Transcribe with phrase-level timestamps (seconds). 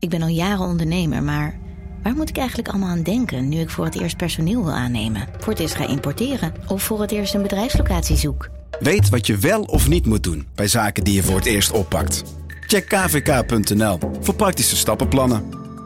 [0.00, 1.58] Ik ben al jaren ondernemer, maar
[2.02, 5.28] waar moet ik eigenlijk allemaal aan denken nu ik voor het eerst personeel wil aannemen,
[5.38, 8.48] voor het eerst ga importeren of voor het eerst een bedrijfslocatie zoek?
[8.78, 11.70] Weet wat je wel of niet moet doen bij zaken die je voor het eerst
[11.70, 12.24] oppakt.
[12.66, 15.44] Check kvk.nl voor praktische stappenplannen.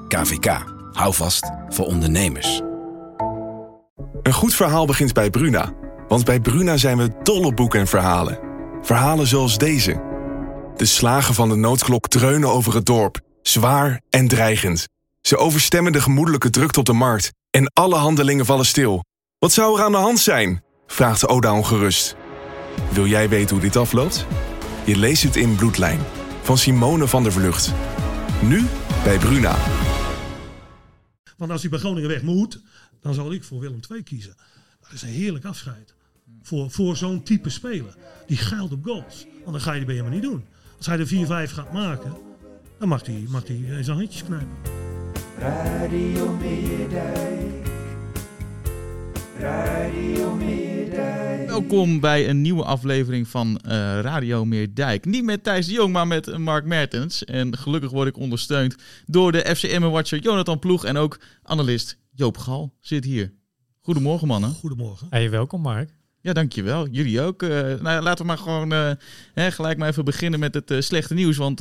[0.08, 2.62] KVK, hou vast voor ondernemers.
[4.22, 5.72] Een goed verhaal begint bij Bruna.
[6.08, 8.38] Want bij Bruna zijn we dol op boeken en verhalen.
[8.82, 10.02] Verhalen zoals deze.
[10.76, 13.23] De slagen van de noodklok dreunen over het dorp.
[13.46, 14.88] Zwaar en dreigend.
[15.20, 17.32] Ze overstemmen de gemoedelijke drukte op de markt.
[17.50, 19.04] En alle handelingen vallen stil.
[19.38, 20.62] Wat zou er aan de hand zijn?
[20.86, 22.16] Vraagt Oda ongerust.
[22.92, 24.26] Wil jij weten hoe dit afloopt?
[24.84, 26.00] Je leest het in Bloedlijn.
[26.42, 27.72] Van Simone van der Vlucht.
[28.42, 28.66] Nu
[29.04, 29.56] bij Bruna.
[31.36, 32.60] Want als hij bij Groningen weg moet,
[33.00, 34.34] dan zal ik voor Willem II kiezen.
[34.80, 35.94] Dat is een heerlijk afscheid.
[36.42, 37.96] Voor, voor zo'n type speler.
[38.26, 39.26] Die geilt op goals.
[39.42, 40.44] Want dan ga je die bij hem niet doen.
[40.76, 42.16] Als hij er 4-5 gaat maken,
[42.78, 44.48] dan mag hij, mag hij zijn handjes knijpen.
[45.38, 47.66] Radio Meerdijk.
[49.38, 51.48] Radio Meerdijk.
[51.48, 55.04] Welkom bij een nieuwe aflevering van eh, Radio Meerdijk.
[55.04, 57.24] Niet met Thijs de Jong, maar met Mark Mertens.
[57.24, 62.74] En gelukkig word ik ondersteund door de FCM-watcher Jonathan Ploeg en ook analist Joop Gal
[62.80, 63.32] zit hier.
[63.80, 64.50] Goedemorgen mannen.
[64.50, 65.06] Goedemorgen.
[65.10, 66.03] Hey, welkom Mark.
[66.24, 66.88] Ja, dankjewel.
[66.88, 67.42] Jullie ook.
[67.42, 68.90] Uh, nou, laten we maar gewoon uh,
[69.34, 71.36] hè, gelijk maar even beginnen met het uh, slechte nieuws.
[71.36, 71.60] Want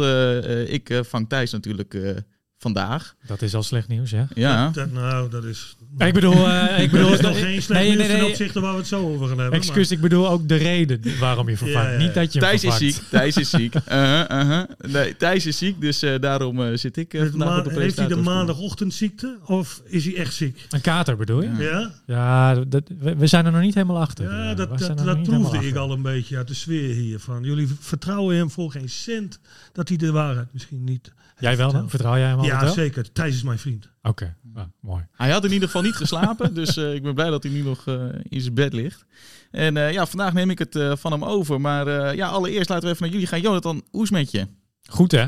[0.70, 2.24] ik vang Thijs natuurlijk
[2.58, 3.16] vandaag.
[3.26, 4.28] Dat is al slecht nieuws, ja.
[4.34, 4.70] Ja.
[4.70, 5.78] Dat, nou, dat is...
[5.98, 6.48] Ik bedoel...
[6.48, 8.72] Uh, ik bedoel dat is nog geen slecht nee, nieuws nee, nee, ten opzichte waar
[8.72, 9.60] we het zo over gaan hebben.
[9.60, 9.98] Excuus, maar.
[9.98, 11.88] ik bedoel ook de reden waarom je vervangt.
[11.88, 12.00] Ja, ja.
[12.00, 12.96] Niet dat je Thijs is ziek.
[13.10, 13.74] Thijs is ziek.
[13.88, 14.92] Uh -huh, uh -huh.
[14.92, 17.98] Nee, Thijs is ziek, dus uh, daarom uh, zit ik uh, vandaag op de Heeft
[17.98, 20.66] hij de maandagochtенdziekte of is hij echt ziek?
[20.70, 21.50] Een kater bedoel je?
[21.58, 21.92] Ja.
[22.06, 24.32] Ja, dat, we, we, zijn er nog niet helemaal achter.
[24.32, 27.44] Ja, dat, dat, dat proefde ik al een beetje uit de sfeer hiervan.
[27.44, 29.40] Jullie vertrouwen hem voor geen cent
[29.72, 31.12] dat hij de waarheid misschien niet...
[31.40, 31.90] Jij wel dan?
[31.90, 32.46] Vertrouw jij hem al?
[32.46, 33.12] Ja, zeker.
[33.12, 33.90] Thijs is mijn vriend.
[34.02, 34.64] Oké, okay.
[34.64, 35.08] ah, mooi.
[35.12, 37.62] Hij had in ieder geval niet geslapen, dus uh, ik ben blij dat hij nu
[37.62, 39.06] nog uh, in zijn bed ligt.
[39.52, 41.62] En uh, ja, vandaag neem ik het van hem over.
[41.62, 43.42] Maar ja, allereerst laten we even naar jullie gaan.
[43.42, 44.48] Jonathan, hoe is met je?
[44.90, 45.28] Goed hè?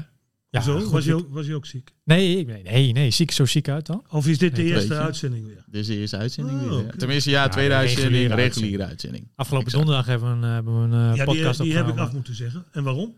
[0.56, 0.92] Ja, zo, goed.
[0.92, 1.94] Was, je ook, was je ook ziek?
[2.04, 4.04] Nee, nee, nee, nee, ziek, zo ziek uit dan.
[4.10, 5.64] Of is dit de eerste uitzending weer?
[5.66, 6.80] Dit is de eerste uitzending oh, weer.
[6.80, 6.98] Okay.
[6.98, 9.28] Tenminste, ja, tweede ja, uitzending, reguliere, reguliere uitzending.
[9.36, 9.86] Afgelopen exact.
[9.86, 12.36] donderdag hebben we een, hebben we een ja, podcast die, die heb ik af moeten
[12.36, 12.66] zeggen.
[12.72, 13.16] En waarom?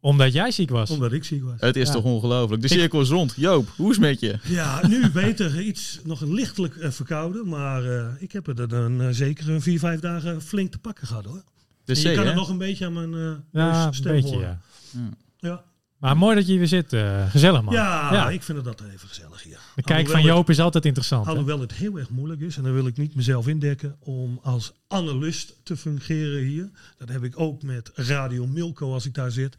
[0.00, 0.90] Omdat jij ziek was?
[0.90, 1.60] Omdat ik ziek was.
[1.60, 1.92] Het is ja.
[1.92, 2.62] toch ongelooflijk.
[2.62, 3.34] De cirkel is rond.
[3.36, 4.38] Joop, hoe is het met je?
[4.42, 5.60] Ja, nu beter.
[5.60, 7.48] Iets nog lichtelijk uh, verkouden.
[7.48, 11.06] Maar uh, ik heb er dan uh, zeker een vier, vijf dagen flink te pakken
[11.06, 11.42] gehad hoor.
[11.84, 12.30] De je kan hè?
[12.30, 14.60] er nog een beetje aan mijn uh, ja, stem een beetje, horen.
[14.90, 15.08] Ja.
[15.38, 15.64] ja.
[15.98, 16.96] Maar mooi dat je hier weer zit.
[17.30, 17.74] gezellig man.
[17.74, 19.57] Ja, ja, ik vind het altijd even gezellig hier.
[19.78, 21.26] De kijk van Joop is altijd interessant.
[21.26, 22.56] Alhoewel het heel erg moeilijk is.
[22.56, 26.70] En dan wil ik niet mezelf indekken om als analist te fungeren hier.
[26.96, 29.56] Dat heb ik ook met Radio Milko als ik daar zit.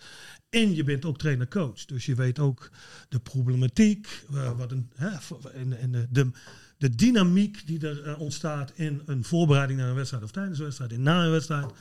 [0.49, 1.85] En je bent ook trainer-coach.
[1.85, 2.69] Dus je weet ook
[3.09, 4.23] de problematiek.
[4.33, 5.09] Uh, wat een, hè,
[5.53, 6.31] en, en de, de,
[6.77, 10.23] de, dynamiek die er uh, ontstaat in een voorbereiding naar een wedstrijd.
[10.23, 11.71] Of tijdens een wedstrijd en na een wedstrijd.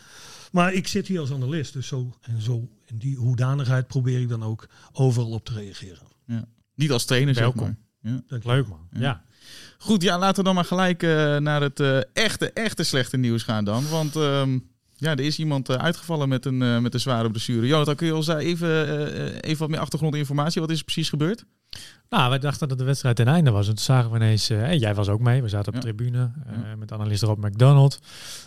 [0.53, 1.72] Maar ik zit hier als analist.
[1.72, 6.06] Dus zo en zo in die hoedanigheid probeer ik dan ook overal op te reageren.
[6.25, 6.44] Ja.
[6.75, 7.66] Niet als trainer, Welkom.
[7.66, 7.87] Zeg maar.
[8.00, 8.20] Ja.
[8.28, 8.88] Leuk man.
[8.92, 9.00] Ja.
[9.00, 9.22] ja.
[9.78, 13.42] Goed, ja, laten we dan maar gelijk uh, naar het uh, echte, echte slechte nieuws
[13.42, 13.88] gaan dan.
[13.88, 17.66] Want um, ja, er is iemand uh, uitgevallen met een, uh, met een zware blessure.
[17.66, 20.60] Jonathan, kun je ons daar even, uh, even wat meer achtergrondinformatie?
[20.60, 21.44] Wat is er precies gebeurd?
[22.08, 23.69] Nou, wij dachten dat de wedstrijd ten einde was.
[23.69, 26.19] En toen zagen we ineens, en jij was ook mee, we zaten op de tribune
[26.19, 26.76] ja.
[26.76, 28.00] met analist Rob McDonald.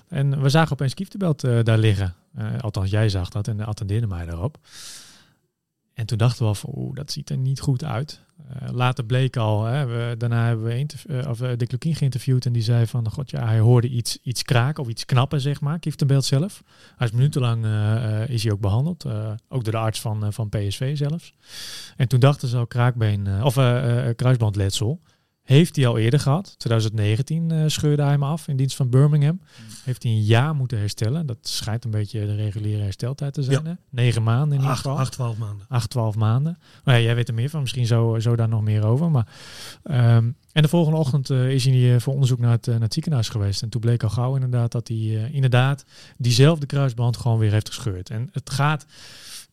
[0.08, 2.16] En we zagen opeens Kieftebelt daar liggen.
[2.62, 4.58] althans, jij zag dat en attendeerde mij daarop.
[6.02, 8.22] En toen dachten we al van, oeh, dat ziet er niet goed uit.
[8.62, 12.54] Uh, later bleek al, hè, daarna hebben we uh, of, uh, Dick Lukien geïnterviewd en
[12.54, 15.80] die zei van, god ja, hij hoorde iets, iets kraken of iets knappen, zeg maar,
[15.80, 16.64] Kieftenbeeld zelf.
[16.96, 17.66] Hij is minutenlang
[18.30, 19.06] is hij ook behandeld,
[19.48, 21.34] ook door de arts van, van PSV zelfs.
[21.96, 23.54] En toen dachten ze al kraakbeen, of
[24.16, 25.02] kruisbandletsel.
[25.52, 26.56] Heeft hij al eerder gehad.
[26.58, 29.34] 2019 uh, scheurde hij hem af in dienst van Birmingham.
[29.42, 29.68] Mm.
[29.84, 31.26] Heeft hij een jaar moeten herstellen.
[31.26, 33.64] Dat schijnt een beetje de reguliere hersteltijd te zijn.
[33.64, 33.70] Ja.
[33.70, 33.76] Hè?
[33.90, 34.98] Negen maanden in ieder geval.
[34.98, 35.66] Acht, twaalf maanden.
[35.70, 36.58] Acht, twaalf maanden.
[36.86, 37.62] Ja, jij weet er meer van.
[37.62, 39.12] Misschien zo, zo daar nog meer over.
[39.12, 39.28] Maar,
[39.84, 42.94] um, en de volgende ochtend uh, is hij uh, voor onderzoek naar het, naar het
[42.94, 43.62] ziekenhuis geweest.
[43.62, 45.86] En toen bleek al gauw inderdaad dat hij inderdaad
[46.18, 48.10] diezelfde kruisband gewoon weer heeft gescheurd.
[48.10, 48.86] En het gaat...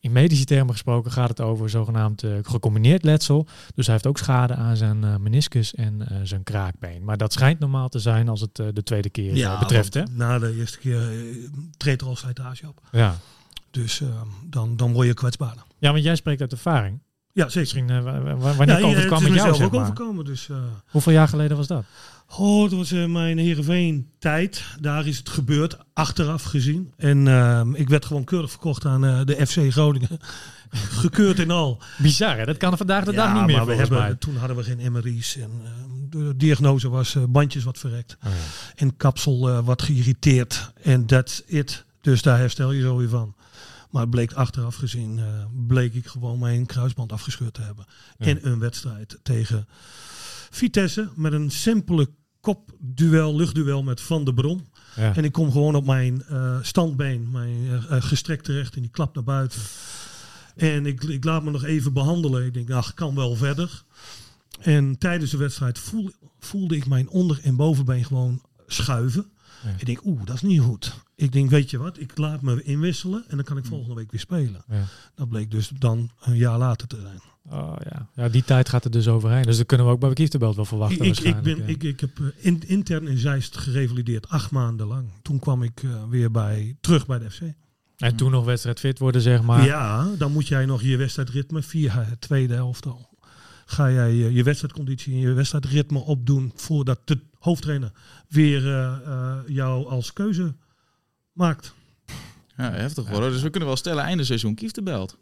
[0.01, 3.47] In medische termen gesproken gaat het over zogenaamd uh, gecombineerd letsel.
[3.75, 7.03] Dus hij heeft ook schade aan zijn uh, meniscus en uh, zijn kraakbeen.
[7.03, 9.93] Maar dat schijnt normaal te zijn als het de tweede keer ja, betreft.
[9.93, 10.03] Hè?
[10.11, 11.01] Na de eerste keer
[11.77, 12.81] treedt er al slijtage op.
[12.91, 13.15] Ja.
[13.71, 14.01] Dus
[14.43, 15.63] dan, dan word je kwetsbaarder.
[15.77, 16.99] Ja, want jij spreekt uit ervaring.
[17.39, 17.83] Ja, zeker.
[17.83, 18.03] Misschien,
[18.57, 19.81] wanneer ja, overkwam het jou, ook zeg maar.
[19.81, 20.25] overkomen.
[20.25, 20.49] Dus,
[20.89, 21.83] Hoeveel jaar geleden was dat?
[22.37, 24.63] Oh, dat was uh, mijn Heerenveen tijd.
[24.79, 26.91] Daar is het gebeurd, achteraf gezien.
[26.97, 30.19] En uh, ik werd gewoon keurig verkocht aan uh, de FC Groningen.
[31.01, 31.81] Gekeurd en al.
[31.97, 32.45] Bizar, hè?
[32.45, 34.15] Dat kan vandaag de dag niet meer, maar we hebben, mij.
[34.15, 35.37] toen hadden we geen MRI's.
[35.37, 35.71] En eh,
[36.09, 38.17] de diagnose was eh, bandjes wat verrekt.
[38.25, 38.37] Oh, ja.
[38.75, 40.71] En kapsel eh, wat geïrriteerd.
[40.81, 41.85] En that's it.
[42.01, 43.35] Dus daar herstel je zo weer van.
[43.89, 45.25] Maar het bleek achteraf gezien, eh,
[45.67, 47.85] bleek ik gewoon mijn kruisband afgescheurd te hebben.
[48.17, 48.25] Ja.
[48.25, 49.67] In een wedstrijd tegen
[50.49, 51.09] Vitesse.
[51.15, 52.09] Met een simpele
[52.41, 54.67] kopduel, luchtduel met Van der Bron.
[54.95, 55.15] Ja.
[55.15, 59.15] En ik kom gewoon op mijn eh, standbeen, mijn eh, gestrekt terecht en die klap
[59.15, 59.61] naar buiten.
[60.55, 62.45] En ik, ik laat me nog even behandelen.
[62.45, 63.83] Ik denk, ach, kan wel verder.
[64.59, 69.31] En tijdens de wedstrijd voel, voelde ik mijn onder- en bovenbeen gewoon schuiven.
[69.63, 69.69] Ja.
[69.77, 70.93] Ik denk, oeh, dat is niet goed.
[71.19, 74.11] Ik denk, weet je wat, ik laat me inwisselen en dan kan ik volgende week
[74.11, 74.63] weer spelen.
[74.67, 74.83] Ja.
[75.15, 77.21] Dat bleek dus dan een jaar later te zijn.
[77.49, 78.09] Oh, ja.
[78.15, 79.43] ja, die tijd gaat er dus overheen.
[79.43, 81.63] Dus dat kunnen we ook bij Kieftenbelt wel verwachten Ik, ik, ben, ja.
[81.63, 85.09] ik, ik heb eh, in, intern in Zeist gerevalideerd, acht maanden lang.
[85.21, 87.41] Toen kwam ik eh, weer bij, terug bij de FC.
[87.97, 89.65] En toen nog wedstrijd fit worden, zeg maar.
[89.65, 93.17] Ja, dan moet jij nog je wedstrijdritme via het tweede helft al.
[93.65, 97.91] Ga jij je, je wedstrijdconditie en je wedstrijdritme opdoen voordat de hoofdtrainer
[98.27, 100.55] weer eh, jou als keuze
[101.39, 101.73] maakt.
[102.57, 103.21] Ja, heftig hoor.
[103.29, 105.17] Dus we kunnen wel stellen, einde seizoen Kieftenbelt.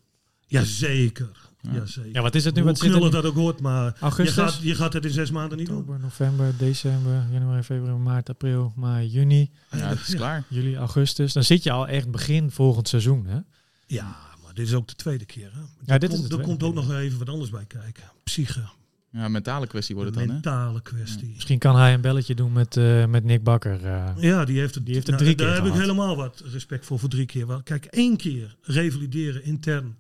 [0.48, 1.30] Jazeker.
[1.62, 1.74] Ja.
[1.74, 2.12] Jazeker.
[2.14, 2.62] Ja, wat is het nu?
[2.62, 3.10] Hoe Wat er nu?
[3.10, 4.34] dat ook hoort, maar je Augustus?
[4.36, 5.78] gaat, je gaat het in zes maanden niet doen.
[5.78, 10.44] Oktober, november, december, januari, februari, maart, april, mei, juni, Ja, het is klaar.
[10.48, 11.34] juli, augustus.
[11.34, 13.40] Dan zit je al echt begin volgend seizoen, hè?
[13.88, 15.52] Ja, maar dit is ook de tweede keer.
[15.54, 15.60] Hè?
[15.94, 18.04] Ja, dit is komt, de er komt ook nog even wat anders bij kijken.
[18.24, 18.64] Psyche,
[19.12, 20.34] Ja, mentale kwestie wordt het dan, hè?
[20.34, 21.32] mentale kwestie.
[21.34, 23.86] Misschien kan hij een belletje doen met, eh, met Nick Bakker.
[23.86, 24.12] eh.
[24.18, 26.44] Ja, die heeft het, Die heeft het nou, drie Daar keer heb ik helemaal wat
[26.52, 27.62] respect voor, voor drie keer.
[27.64, 29.98] Kijk, één keer revalideren intern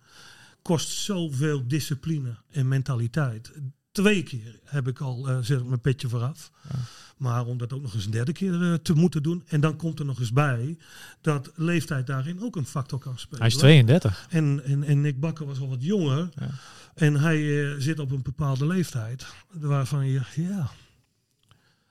[0.62, 3.52] kost zoveel discipline en mentaliteit.
[3.92, 6.52] Twee keer heb ik al eh, zeg, mijn petje vooraf.
[6.70, 6.80] Ja.
[7.18, 9.44] Maar om dat ook nog eens een derde keer te moeten doen.
[9.48, 10.78] En dan komt er nog eens bij
[11.22, 13.40] dat leeftijd daarin ook een factor kan spelen.
[13.40, 14.26] Hij is 32.
[14.30, 16.30] En, en, en Nick Bakker was al wat jonger.
[16.36, 16.50] Ja.
[16.98, 19.26] En hij eh, zit op een bepaalde leeftijd.
[19.52, 20.70] Waarvan je, ja...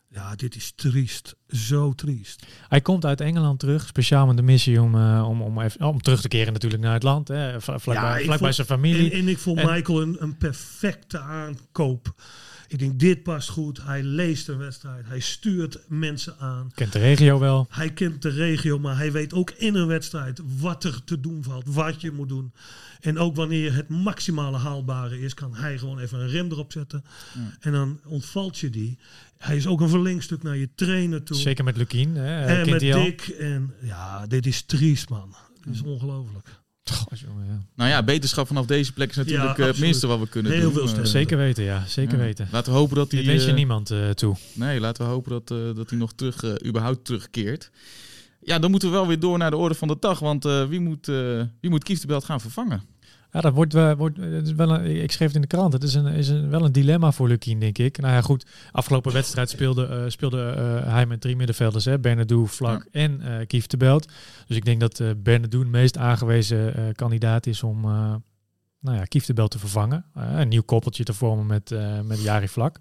[0.08, 1.36] Ja, dit is triest.
[1.48, 2.46] Zo triest.
[2.68, 6.00] Hij komt uit Engeland terug, speciaal met de missie om, eh, om, om, even, om
[6.02, 7.28] terug te keren natuurlijk naar het land.
[7.28, 9.10] Hè, vla- vlakbij, vond- zijn familie.
[9.10, 12.14] En, en ik vond En- Michael een, een perfecte aankoop.
[12.68, 13.82] Ik denk, dit past goed.
[13.82, 15.06] Hij leest een wedstrijd.
[15.06, 16.70] Hij stuurt mensen aan.
[16.74, 17.66] Kent de regio wel.
[17.70, 21.42] Hij kent de regio, maar hij weet ook in een wedstrijd wat er te doen
[21.42, 22.52] valt, wat je moet doen.
[23.00, 27.04] En ook wanneer het maximale haalbare is, kan hij gewoon even een rem erop zetten.
[27.34, 27.40] Ja.
[27.60, 28.98] En dan ontvalt je die.
[29.38, 31.36] Hij is ook een verlengstuk naar je trainer toe.
[31.36, 32.14] Zeker met Lukien.
[32.16, 32.80] Hè, en kent met.
[32.80, 33.20] Dick.
[33.28, 35.34] En ja, dit is triest, man.
[35.64, 36.48] Dit is ongelooflijk.
[36.92, 37.58] Goh, jongen, ja.
[37.76, 40.52] Nou ja, beterschap vanaf deze plek is natuurlijk Ja, eh, het minste wat we kunnen
[40.52, 40.72] Heel doen.
[40.72, 41.10] veel Eh, sterkte.
[41.10, 41.84] Zeker weten, ja.
[41.86, 42.24] Zeker ja.
[42.24, 42.48] weten.
[42.50, 43.20] Laten we hopen dat hij...
[43.20, 44.36] Dit wens je eh, niemand eh, toe.
[44.52, 47.70] Nee, laten we hopen dat, eh, dat hij nog terug, eh, überhaupt terugkeert.
[48.46, 50.18] Ja, dan moeten we wel weer door naar de orde van de dag.
[50.18, 52.82] Want eh, wie moet, eh wie moet Kieftenbelt gaan vervangen?
[53.32, 55.72] Ja, dat wordt, wel- wordt het is wel een, ik schreef het in de krant.
[55.72, 57.98] Het is, een, is een, wel een dilemma voor Lukien, denk ik.
[57.98, 58.46] Nou ja, goed.
[58.72, 61.84] Afgelopen wedstrijd speelde, eh, speelde eh, hij met drie middenvelders.
[61.84, 64.08] Hè, Bernardo, Vlak en eh Kief de Belt.
[64.46, 68.14] Dus ik denk dat eh Bernardo de meest aangewezen eh, kandidaat is om eh,
[68.80, 70.04] nou ja, Kief de Belt te vervangen.
[70.14, 72.78] Eh, een nieuw koppeltje te vormen met, eh met Jari Vlak.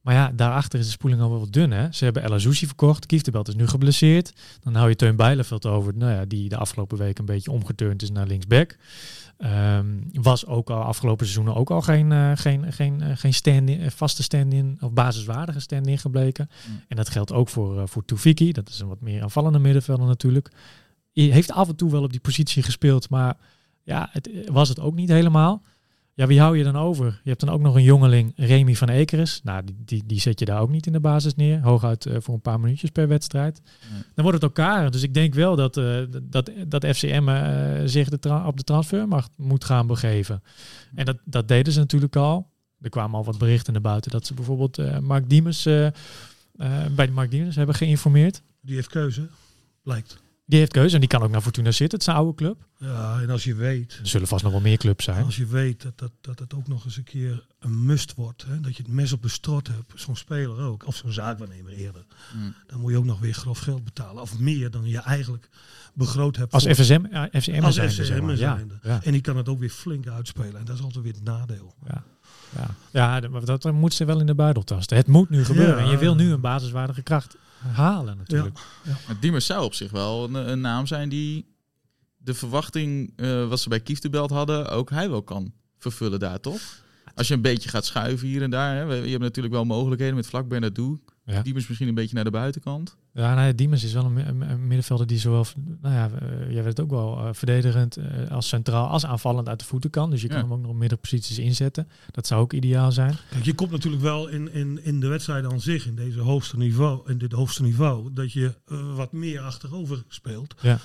[0.00, 1.70] Maar ja, daarachter is de spoeling al wel wat dun.
[1.70, 1.92] Hè?
[1.92, 3.06] Ze hebben El Azouzi verkocht.
[3.06, 4.32] Kief de Belt is nu geblesseerd.
[4.60, 8.02] Dan hou je Teun Bijleveld over, nou ja, die de afgelopen week een beetje omgeturnd
[8.02, 8.76] is naar linksback.
[9.40, 13.80] Ehm, was ook al afgelopen seizoenen ook al geen, eh, geen, geen, eh, geen stand-in,
[13.80, 16.50] eh, vaste stand-in of basiswaardige stand-in gebleken.
[16.68, 16.80] Mm.
[16.88, 18.52] En dat geldt ook voor, eh voor Toefiki.
[18.52, 20.50] Dat is een wat meer aanvallende middenvelder natuurlijk.
[21.12, 23.36] Hij heeft af en toe wel op die positie gespeeld, maar
[23.82, 25.62] ja, het was het ook niet helemaal.
[26.14, 27.20] Ja, wie hou je dan over?
[27.22, 29.40] Je hebt dan ook nog een jongeling, Remy van Ekeres.
[29.42, 31.60] Nou, die, die, die zet je daar ook niet in de basis neer.
[31.60, 33.60] Hooguit eh, voor een paar minuutjes per wedstrijd.
[33.92, 34.02] Nee.
[34.14, 34.90] Dan wordt het elkaar.
[34.90, 38.62] Dus ik denk wel dat, eh, dat, dat FCM eh, zich de tra- op de
[38.62, 40.42] transfermarkt moet gaan begeven.
[40.94, 42.48] En dat, dat deden ze natuurlijk al.
[42.80, 45.92] Er kwamen al wat berichten naar buiten dat ze bijvoorbeeld eh, Mark Diemers, eh, eh,
[46.94, 48.42] bij de Mark Diemers hebben geïnformeerd.
[48.60, 49.28] Die heeft keuze,
[49.82, 50.22] blijkt.
[50.50, 51.98] Die heeft keuze en die kan ook naar Fortuna zitten.
[51.98, 52.56] Het is een oude club.
[52.78, 55.24] Ja, en als je weet, Er zullen vast nog wel meer clubs zijn.
[55.24, 58.44] als je weet dat, dat, dat het ook nog eens een keer een must wordt,
[58.48, 61.72] hè, dat je het mes op de strot hebt, zo'n speler ook, of zo'n zaakwaarnemer
[61.72, 62.04] eerder,
[62.36, 62.54] Mm.
[62.66, 64.22] dan moet je ook nog weer grof geld betalen.
[64.22, 65.48] Of meer dan je eigenlijk
[65.94, 66.52] begroot hebt.
[66.52, 67.90] Als voor- FSM, ja, FCM Als zijn.
[67.90, 68.36] FCM zeg maar.
[68.36, 68.78] Ja, zijnde.
[68.82, 70.56] ja, En die kan het ook weer flink uitspelen.
[70.56, 71.74] En dat is altijd weer het nadeel.
[71.86, 72.02] ja,
[72.56, 72.66] ja.
[72.90, 74.96] ja dat, dat, dat moet ze wel in de buidel tasten.
[74.96, 75.76] Het moet nu gebeuren.
[75.76, 75.82] Ja.
[75.84, 77.36] En je wil nu een basiswaardige kracht
[77.68, 78.58] halen natuurlijk.
[79.06, 81.46] Maar Diemers zou op zich wel een, een naam zijn die
[82.16, 86.60] de verwachting eh, wat ze bij Kieftenbelt hadden, ook hij wel kan vervullen daar, toch?
[87.14, 88.76] Als je een beetje gaat schuiven hier en daar.
[88.76, 88.84] Hè.
[88.84, 91.00] We- Je hebt natuurlijk wel mogelijkheden met Vlak Bernardo.
[91.30, 91.42] Ja.
[91.42, 92.96] Diemers misschien een beetje naar de buitenkant.
[93.12, 95.46] Ja, nou ja, Diemers is wel een, mi- een- een middenvelder die zowel,
[95.80, 99.48] nou ja, eh, jij weet het ook wel, eh, verdedigend eh, als centraal als aanvallend
[99.48, 100.10] uit de voeten kan.
[100.10, 101.88] Dus je kan hem ook nog op meerdere posities inzetten.
[102.10, 103.16] Dat zou ook ideaal zijn.
[103.30, 106.56] Kijk, je komt natuurlijk wel in, in, in de wedstrijd aan zich, in deze hoogste
[106.56, 108.54] niveau, in dit hoogste niveau, dat je
[108.94, 110.54] wat meer achterover speelt.
[110.60, 110.78] Ja.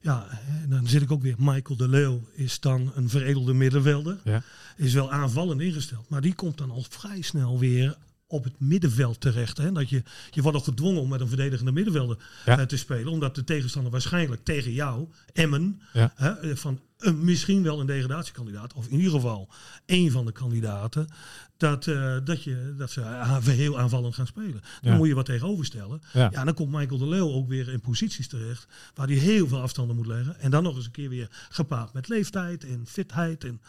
[0.00, 0.26] Ja,
[0.62, 1.34] en dan zit ik ook weer.
[1.38, 4.18] Michael de Leeuw is dan een veredelde middenvelder.
[4.24, 4.42] Ja.
[4.76, 6.08] Is wel aanvallend ingesteld.
[6.08, 7.96] Maar die komt dan al vrij snel weer
[8.32, 9.58] op het middenveld terecht.
[9.58, 9.72] Hè?
[9.72, 12.58] Dat je, je wordt ook gedwongen om met een verdedigende middenvelder Ja.
[12.58, 13.12] eh, te spelen.
[13.12, 16.12] Omdat de tegenstander waarschijnlijk tegen jou, Emmen, Ja.
[16.16, 18.72] hè, eh, van een, misschien wel een degradatiekandidaat.
[18.74, 19.48] Of in ieder geval
[19.86, 21.06] één van de kandidaten.
[21.56, 24.60] Dat, eh, dat, je, dat ze a- heel aanvallend gaan spelen.
[24.80, 24.96] Dan Ja.
[24.96, 26.02] moet je wat tegenover stellen.
[26.12, 26.28] Ja.
[26.32, 29.60] Ja, dan komt Michael de Leeuw ook weer in posities terecht waar hij heel veel
[29.60, 30.40] afstanden moet leggen.
[30.40, 33.44] En dan nog eens een keer weer gepaard met leeftijd en fitheid.
[33.44, 33.60] En,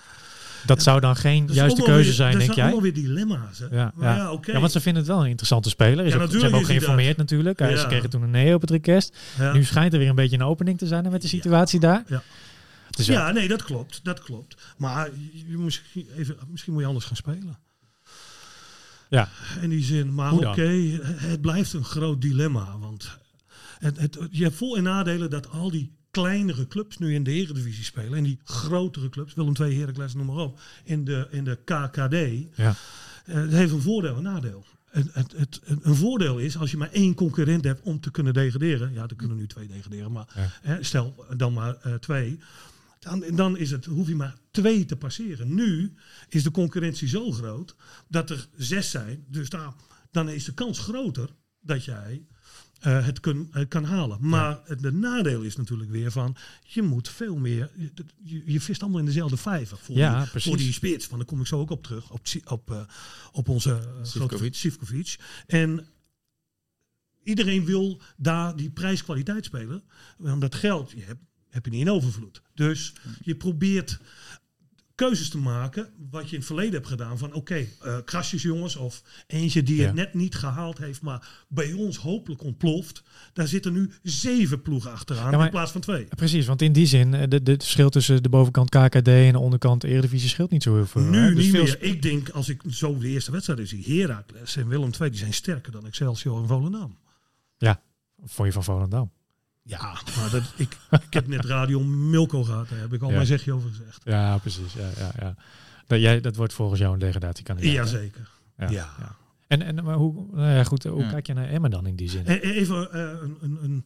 [0.65, 2.75] Dat zou dan geen dat is juiste keuze weer- zijn, dat denk zijn jij?
[2.75, 3.59] allemaal weer dilemma's.
[3.59, 3.65] Hè?
[3.71, 4.39] Ja, maar ja.
[4.45, 6.05] ja, want ze vinden het wel een interessante speler.
[6.05, 7.59] Is ook- ze natuurlijk hebben ook geïnformeerd natuurlijk.
[7.59, 9.17] Hij- Ze kregen toen een nee op het request.
[9.39, 9.53] Ja.
[9.53, 12.03] Nu schijnt er weer een beetje een opening te zijn met de situatie daar.
[12.07, 12.23] Ja.
[12.89, 13.99] Dus ja, Ja, nee, dat klopt.
[14.03, 14.61] Dat klopt.
[14.77, 15.09] Maar
[15.47, 17.57] je, misschien, even, misschien moet je anders gaan spelen.
[19.09, 19.29] Ja.
[19.61, 20.13] In die zin.
[20.13, 20.69] Maar oké,
[21.15, 22.77] het blijft een groot dilemma.
[22.79, 23.17] Want
[23.79, 27.31] het, het, je hebt vol en nadelen dat al die kleinere clubs nu in de
[27.31, 28.17] Eredivisie spelen.
[28.17, 32.55] En die grotere clubs, Willem II, Heracles, noem maar op, in de, in de KKD.
[32.57, 32.75] ja.
[33.25, 34.65] Eh, het heeft een voordeel en nadeel.
[34.89, 38.33] Het, het, het, een voordeel is als je maar één concurrent hebt om te kunnen
[38.33, 38.93] degraderen.
[38.93, 40.49] Ja, er kunnen nu twee degraderen, maar Ja.
[40.61, 42.39] hè, stel dan maar eh, twee.
[42.99, 45.53] Dan, dan is het, hoef je maar twee te passeren.
[45.55, 45.93] Nu
[46.29, 47.75] is de concurrentie zo groot
[48.07, 49.23] dat er zes zijn.
[49.27, 49.73] Dus daar,
[50.11, 51.29] dan is de kans groter
[51.61, 52.25] dat jij
[52.83, 54.17] eh, het kun, eh, kan halen.
[54.21, 57.71] Maar het de nadeel is natuurlijk weer van, je moet veel meer,
[58.23, 59.77] je, vist allemaal in dezelfde vijver.
[59.77, 60.49] Voor, Ja, die, precies.
[60.49, 62.81] voor die spits, want daar kom ik zo ook op terug, op, op, eh,
[63.31, 63.79] op onze.
[64.55, 65.15] Sivkovic.
[65.47, 65.87] En
[67.23, 69.83] iedereen wil daar die prijskwaliteit spelen.
[70.17, 72.41] Want dat geld je hebt, heb je niet in overvloed.
[72.53, 73.99] Dus je probeert
[74.95, 77.17] keuzes te maken wat je in het verleden hebt gedaan.
[77.17, 79.85] Van oké, eh, krasjes jongens of eentje die Ja.
[79.85, 83.03] het net niet gehaald heeft, maar bij ons hopelijk ontploft.
[83.33, 86.03] Daar zitten nu zeven ploegen achteraan Ja, maar- in plaats van twee.
[86.05, 89.31] Precies, want in die zin, eh, de, de het verschil tussen de bovenkant KKD en
[89.31, 91.01] de onderkant Eredivisie scheelt niet zo heel veel.
[91.03, 91.09] hè?
[91.09, 91.81] Nu Dus niet veel meer.
[91.83, 95.33] Ik denk, als ik zo de eerste wedstrijd zie, Heracles en Willem II, die zijn
[95.33, 96.97] sterker dan Excelsior en Volendam.
[98.25, 99.11] Vond je van Volendam?
[99.63, 99.81] Ja,
[100.17, 103.13] maar dat, ik, ik heb net Radio Milko gehad, daar heb ik al Ja.
[103.15, 104.01] mijn zegje over gezegd.
[104.03, 104.73] Ja, precies.
[104.73, 105.35] Ja, ja, ja.
[105.87, 107.73] Dat, jij, dat wordt volgens jou een degradatiekandidaat.
[107.73, 108.29] Jazeker.
[108.57, 108.69] Ja.
[108.69, 108.89] Ja.
[108.99, 109.15] ja.
[109.47, 111.09] En, en maar hoe, nou ja, goed, hoe Ja.
[111.09, 112.25] kijk je naar Emmen dan in die zin?
[112.25, 113.85] En even eh, een, een, een.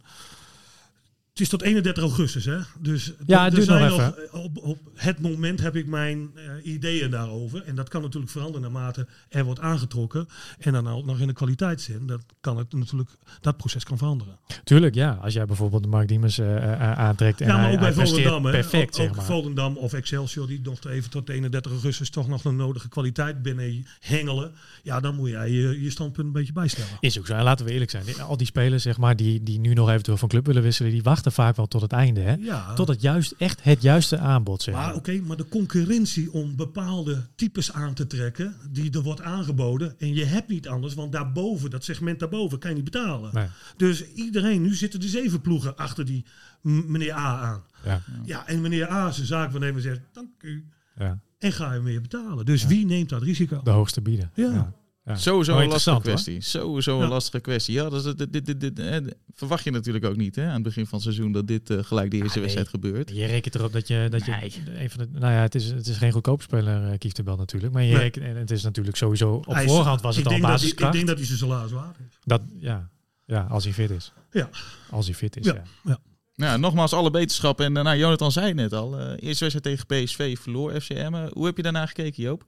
[1.38, 2.58] Het is tot 31 augustus, hè?
[2.80, 4.34] Dus Ja, het duurt nog zijn even.
[4.34, 7.64] op, op het moment heb ik mijn eh, ideeën daarover.
[7.64, 10.28] En dat kan natuurlijk veranderen naarmate er wordt aangetrokken.
[10.60, 12.08] En dan ook nog in de kwaliteitszin.
[12.08, 13.10] Dat kan het natuurlijk,
[13.42, 14.38] dat proces kan veranderen.
[14.64, 15.18] Tuurlijk, ja.
[15.22, 18.46] Als jij bijvoorbeeld de Mark Diemers eh, eh, aantrekt en ja, maar ook bij Volendam,
[18.46, 18.52] hè?
[18.52, 19.26] perfect, ook, zeg ook maar.
[19.26, 23.86] Volendam of Excelsior, die nog even tot 31 augustus toch nog de nodige kwaliteit binnen
[24.00, 24.52] hengelen.
[24.84, 26.90] Ja, dan moet jij je, je standpunt een beetje bijstellen.
[27.00, 27.34] Is ook zo.
[27.34, 28.22] En laten we eerlijk zijn.
[28.22, 31.04] Al die spelers, zeg maar, die, die nu nog eventueel van club willen wisselen, die
[31.04, 32.20] wachten vaak wel tot het einde.
[32.22, 32.34] Hè?
[32.40, 32.74] Ja.
[32.74, 34.96] Tot het juist echt het juiste aanbod, zeg Maar maar.
[34.96, 39.96] oké, maar de concurrentie om bepaalde types aan te trekken, die er wordt aangeboden.
[40.00, 43.30] En je hebt niet anders, want daarboven, dat segment daarboven, kan je niet betalen.
[43.34, 43.48] Nee.
[43.78, 46.26] Dus iedereen, nu zitten er zeven ploegen achter die
[46.62, 47.64] meneer A aan.
[47.86, 50.66] Ja, Ja, en meneer A zijn zaakwaarnemer zegt, dank u.
[50.98, 51.20] ja.
[51.40, 52.46] En ga je meer betalen.
[52.46, 53.62] Dus wie neemt dat risico?
[53.64, 54.32] De hoogste bieden.
[54.34, 54.74] Ja.
[55.08, 55.16] Ja.
[55.16, 56.02] Sowieso een lastige hoor.
[56.02, 56.42] kwestie.
[56.42, 57.04] Sowieso Ja.
[57.04, 57.74] een lastige kwestie.
[57.74, 58.98] Ja, dat is, dit, dit, dit, dit, eh,
[59.34, 61.84] verwacht je natuurlijk ook niet hè, aan het begin van het seizoen dat dit eh,
[61.84, 62.42] gelijk de eerste nee.
[62.42, 63.10] wedstrijd gebeurt.
[63.10, 64.54] Je rekent erop dat je, dat je Nee.
[64.84, 67.74] een van de, nou ja, het is, het is geen goedkoop speler, uh, Kieftenbel natuurlijk.
[67.74, 68.02] Maar je Nee.
[68.02, 70.86] rekent, en het is natuurlijk sowieso, op is- voorhand was het al basiskracht.
[70.94, 72.18] Ik denk dat hij zijn salaris waard is.
[72.24, 72.90] dat, ja,
[73.26, 74.12] ja, als hij fit is.
[74.32, 74.50] Ja.
[74.90, 75.54] Als hij fit is, Ja.
[75.54, 75.64] ja.
[75.84, 76.00] ja.
[76.36, 77.60] Nou, nogmaals alle beterschap.
[77.62, 79.00] En eh, nou, Jonathan zei het net al.
[79.00, 81.28] eh eerste wedstrijd tegen PSV verloor FCM.
[81.34, 82.46] Hoe heb je daarna gekeken, Joop?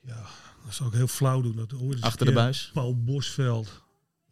[0.00, 0.26] Ja,
[0.64, 1.56] dat zou ik heel flauw doen.
[1.56, 2.70] Dat eens Achter de buis.
[2.72, 3.82] Paul Bosveld.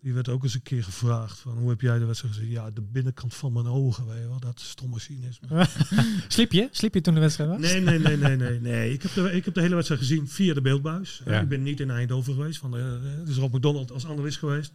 [0.01, 2.51] Die werd ook eens een keer gevraagd van hoe heb jij de wedstrijd gezien?
[2.51, 4.41] Ja, de binnenkant van mijn ogen, weet je wel.
[4.41, 5.67] Dat stomme cynisme.
[6.29, 6.69] Sliep je?
[6.71, 7.61] Sliep je toen de wedstrijd was?
[7.61, 8.61] Nee, nee, nee, nee, nee.
[8.61, 8.93] nee.
[8.93, 11.23] Ik, heb de, ik heb de hele wedstrijd gezien via de beeldbuis.
[11.25, 11.41] Ja.
[11.41, 12.59] Ik ben niet in Eindhoven geweest.
[12.59, 14.73] Van de, het is Rob McDonald als analist geweest.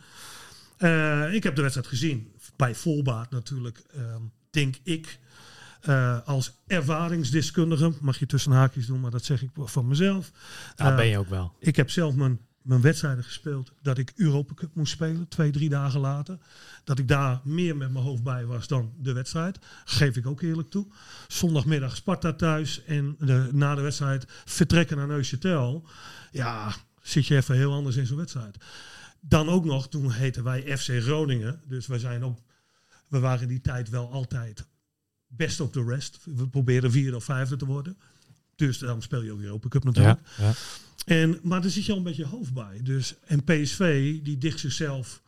[0.78, 2.32] Eh, ik heb de wedstrijd gezien.
[2.56, 5.20] Bij volbaat natuurlijk, ehm, denk ik.
[5.84, 10.32] Eh, als ervaringsdeskundige, mag je tussen haakjes doen, maar dat zeg ik van mezelf.
[10.76, 11.56] Ja, Eh, ben je ook wel.
[11.60, 15.70] ik heb zelf mijn, mijn wedstrijden gespeeld dat ik Europa Cup moest spelen, twee, drie
[15.70, 16.38] dagen later.
[16.84, 19.60] Dat ik daar meer met mijn hoofd bij was dan de wedstrijd.
[19.86, 20.88] Geef ik ook eerlijk toe.
[21.28, 25.90] Zondagmiddag Sparta thuis en de, na de wedstrijd vertrekken naar Neuchâtel.
[26.32, 28.58] Ja, zit je even heel anders in zo'n wedstrijd.
[29.20, 31.62] Dan ook nog, toen heten wij FC Groningen.
[31.68, 32.38] Dus we zijn
[33.08, 34.66] we waren in die tijd wel altijd
[35.36, 36.20] best op de rest.
[36.36, 37.98] We probeerden vierde of vijfde te worden.
[38.56, 40.20] Dus dan speel je ook Europa Cup natuurlijk.
[40.38, 40.54] Ja, ja.
[41.06, 42.80] En, maar daar zit je al een beetje hoofd bij.
[42.84, 45.22] Dus, en PSV, die dicht zichzelf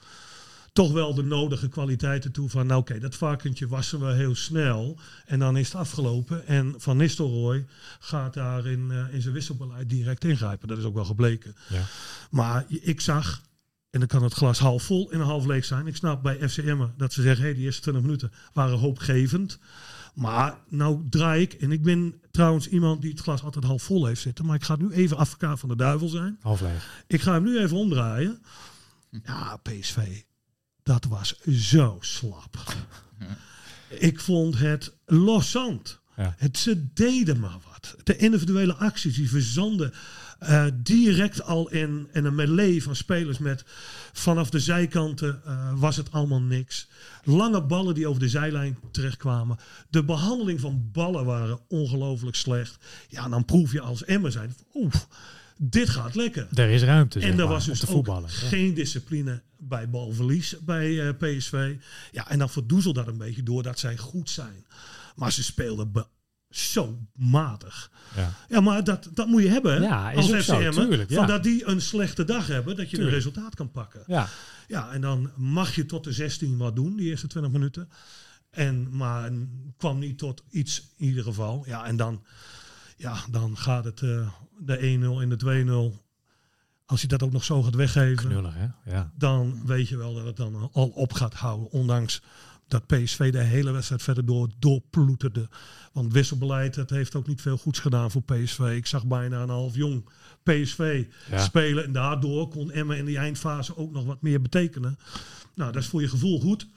[0.76, 4.98] toch wel de nodige kwaliteiten toe van, nou oké, dat varkentje wassen we heel snel
[5.26, 6.48] en dan is het afgelopen.
[6.48, 7.66] En Van Nistelrooy
[8.00, 10.68] gaat daar in, eh, in zijn wisselbeleid direct ingrijpen.
[10.68, 11.56] Dat is ook wel gebleken.
[11.70, 11.82] Ja.
[12.30, 13.42] Maar ik zag,
[13.90, 15.88] en dan kan het glas half vol en half leeg zijn.
[15.88, 19.60] Ik snap bij FCM dat ze zeggen, hé, die eerste 20 minuten waren hoopgevend.
[20.16, 24.06] Maar nou draai ik, en ik ben trouwens iemand die het glas altijd half vol
[24.06, 24.46] heeft zitten.
[24.46, 26.38] Maar ik ga nu even advocaat van de duivel zijn.
[26.42, 27.04] Half leeg.
[27.08, 28.42] Ik ga hem nu even omdraaien.
[29.24, 30.22] Ja, PSV.
[30.84, 32.58] Dat was zo slap.
[33.90, 36.00] Ik vond het loszand.
[36.18, 36.36] Ja.
[36.38, 37.96] Het, ze deden maar wat.
[38.04, 39.94] De individuele acties die verzanden
[40.40, 43.64] eh, direct al in, in een melee van spelers met
[44.14, 46.88] vanaf de zijkanten eh, was het allemaal niks.
[47.24, 49.58] Lange ballen die over de zijlijn terechtkwamen.
[49.90, 52.78] De behandeling van ballen waren ongelooflijk slecht.
[53.10, 54.56] Ja, dan proef je als Emmer zijn.
[54.74, 54.94] Oeh,
[55.58, 56.48] dit gaat lekker.
[56.54, 58.08] Er is ruimte En er was dus ook.
[58.08, 58.22] Ja.
[58.28, 61.76] geen discipline bij balverlies bij eh, PSV.
[62.12, 64.66] Ja, en dan verdoezelt dat een beetje doordat zij goed zijn.
[65.16, 65.92] Maar ze speelden
[66.50, 67.92] zo matig.
[68.16, 68.34] Ja.
[68.50, 70.72] Ja, maar dat, dat moet je hebben Ja, is als ook zo, FCM.
[70.72, 71.16] tuurlijk, ja.
[71.16, 74.04] Van dat die een slechte dag hebben, dat je een resultaat kan pakken.
[74.08, 74.28] Ja.
[74.68, 77.90] Ja, en dan mag je tot de 16 wat doen, die eerste 20 minuten.
[78.50, 79.32] En, maar
[79.78, 81.64] kwam niet tot iets in ieder geval.
[81.68, 82.24] Ja, en dan,
[82.98, 84.30] ja, dan gaat het eh,
[84.60, 86.04] de 1-0 en de 2-0.
[86.86, 88.68] Als je dat ook nog zo gaat weggeven, knullig hè.
[88.92, 89.12] Ja.
[89.18, 91.72] dan weet je wel dat het dan al op gaat houden.
[91.72, 92.22] Ondanks
[92.68, 95.50] dat PSV de hele wedstrijd verder door, doorploeterde.
[95.94, 98.60] Want wisselbeleid, dat heeft ook niet veel goeds gedaan voor PSV.
[98.60, 100.10] Ik zag bijna een half jong
[100.44, 101.40] PSV Ja.
[101.44, 101.84] spelen.
[101.86, 104.98] En daardoor kon Emma in die eindfase ook nog wat meer betekenen.
[105.56, 106.68] Nou, dat is voor je gevoel goed.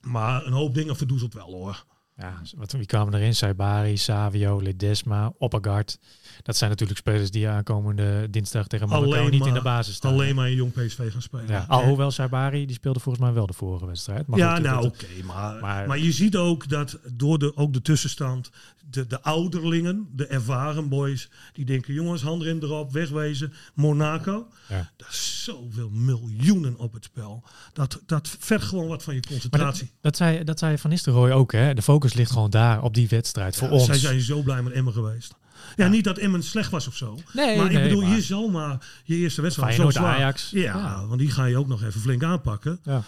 [0.00, 1.84] Maar een hoop dingen verdoezelt wel hoor.
[2.16, 3.34] Ja, wat, wie kwamen erin?
[3.34, 5.98] Saibari, Savio, Ledesma, Oppegard.
[6.42, 10.12] Dat zijn natuurlijk spelers die aankomende dinsdag tegen Monaco niet maar- in de basis staan.
[10.12, 11.46] Alleen maar een jong PSV gaan spelen.
[11.48, 14.26] Ja, alhoewel Saibari, die speelde volgens mij wel de vorige wedstrijd.
[14.26, 17.72] Maar ja, goed, nou oké, maar, maar- maar, je ziet ook dat door de, ook
[17.72, 18.50] de tussenstand,
[18.90, 24.46] de, de ouderlingen, de ervaren boys, die denken, jongens, hand erin erop, wegwezen, Monaco.
[24.68, 24.90] Ja.
[24.96, 27.44] Dat is zoveel miljoenen op het spel.
[27.72, 29.84] Dat, dat vergt gewoon wat van je concentratie.
[29.86, 31.74] dat, dat, zei, dat zei Van Nistelrooy ook, hè?
[31.74, 33.84] De focus ligt gewoon daar, op die wedstrijd, voor Ja, ons.
[33.86, 35.34] Zij zijn zo blij met Emmen geweest.
[35.76, 37.18] Ja, niet dat Emmen slecht was of zo.
[37.32, 40.14] Nee, maar ik bedoel, maar- je zal maar je eerste wedstrijd zo zwaar.
[40.14, 40.50] Ajax.
[40.50, 41.06] Ja, Ja.
[41.06, 42.78] want die ga je ook nog even flink aanpakken.
[42.84, 43.02] Ja.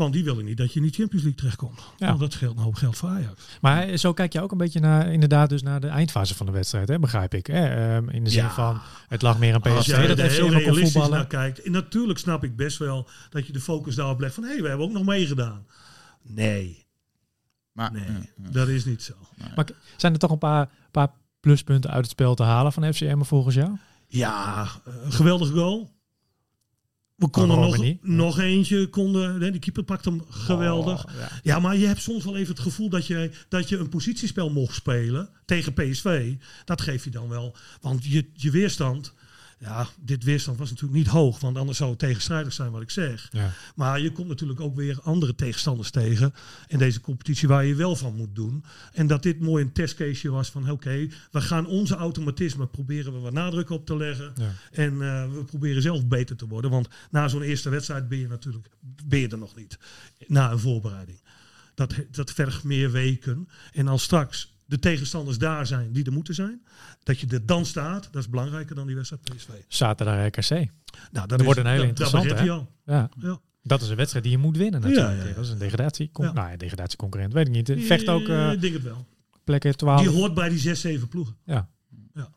[0.00, 1.80] Want die willen niet dat je in die Champions League terechtkomt.
[1.96, 2.06] Ja.
[2.06, 3.42] Want dat scheelt een hoop geld voor Ajax.
[3.60, 6.52] Maar zo kijk je ook een beetje naar, inderdaad, dus naar de eindfase van de
[6.52, 6.98] wedstrijd, hè?
[6.98, 7.46] begrijp ik.
[7.46, 7.94] Hè?
[7.94, 8.50] Ehm, in de zin Ja.
[8.50, 11.16] van, het lag meer aan Als PSV, jij dat er FCM heel realistisch voetballen.
[11.18, 11.62] naar kijkt.
[11.62, 14.42] En natuurlijk snap ik best wel dat je de focus daarop legt van...
[14.44, 15.66] hé, hey, we hebben ook nog meegedaan.
[16.22, 16.86] Nee,
[17.72, 18.08] Maar, nee, ja,
[18.42, 18.50] ja.
[18.50, 19.12] dat is niet zo.
[19.56, 21.08] Maar zijn er toch een paar, paar
[21.40, 23.76] pluspunten uit het spel te halen van FCM volgens jou?
[24.06, 24.66] Ja,
[25.04, 25.90] een geweldige goal.
[27.20, 31.06] We konden nog, nog eentje, konden, die keeper pakt hem geweldig.
[31.06, 31.28] Oh, ja.
[31.42, 34.50] Ja, maar je hebt soms wel even het gevoel dat je, dat je een positiespel
[34.50, 36.34] mocht spelen tegen PSV.
[36.64, 37.56] Dat geef je dan wel.
[37.80, 39.14] Want je, je weerstand,
[39.60, 41.40] ja, dit weerstand was natuurlijk niet hoog.
[41.40, 43.28] Want anders zou het tegenstrijdig zijn wat ik zeg.
[43.32, 43.52] Ja.
[43.74, 46.34] Maar je komt natuurlijk ook weer andere tegenstanders tegen
[46.66, 48.64] in deze competitie waar je wel van moet doen.
[48.92, 53.18] En dat dit mooi een testcase was van oké, we gaan onze automatisme proberen we
[53.18, 54.32] wat nadruk op te leggen.
[54.36, 54.52] Ja.
[54.70, 56.70] En eh, we proberen zelf beter te worden.
[56.70, 58.68] Want na zo'n eerste wedstrijd ben je natuurlijk
[59.04, 59.78] ben je er nog niet.
[60.26, 61.20] Na een voorbereiding.
[61.74, 63.48] Dat, dat vergt meer weken.
[63.72, 66.62] En als straks de tegenstanders daar zijn die er moeten zijn.
[67.02, 69.48] Dat je er dan staat, dat is belangrijker dan die wedstrijd PSV.
[69.68, 70.50] Zaterdag RKC.
[70.50, 70.68] Nou,
[71.12, 72.72] dat Dat wordt een hele interessante, Dat al.
[72.84, 73.08] Ja.
[73.16, 73.40] Ja.
[73.62, 75.16] Dat is een wedstrijd die je moet winnen natuurlijk.
[75.18, 75.34] Ja, ja.
[75.34, 76.10] Dat is een degradatie.
[76.12, 77.86] Nou ja, degradatieconcurrent, weet ik niet.
[77.86, 79.06] Vecht ook eh, Ik denk het wel.
[79.44, 80.00] plekken 12.
[80.00, 81.36] Die hoort bij die 6, 7 ploegen.
[81.44, 81.68] Ja.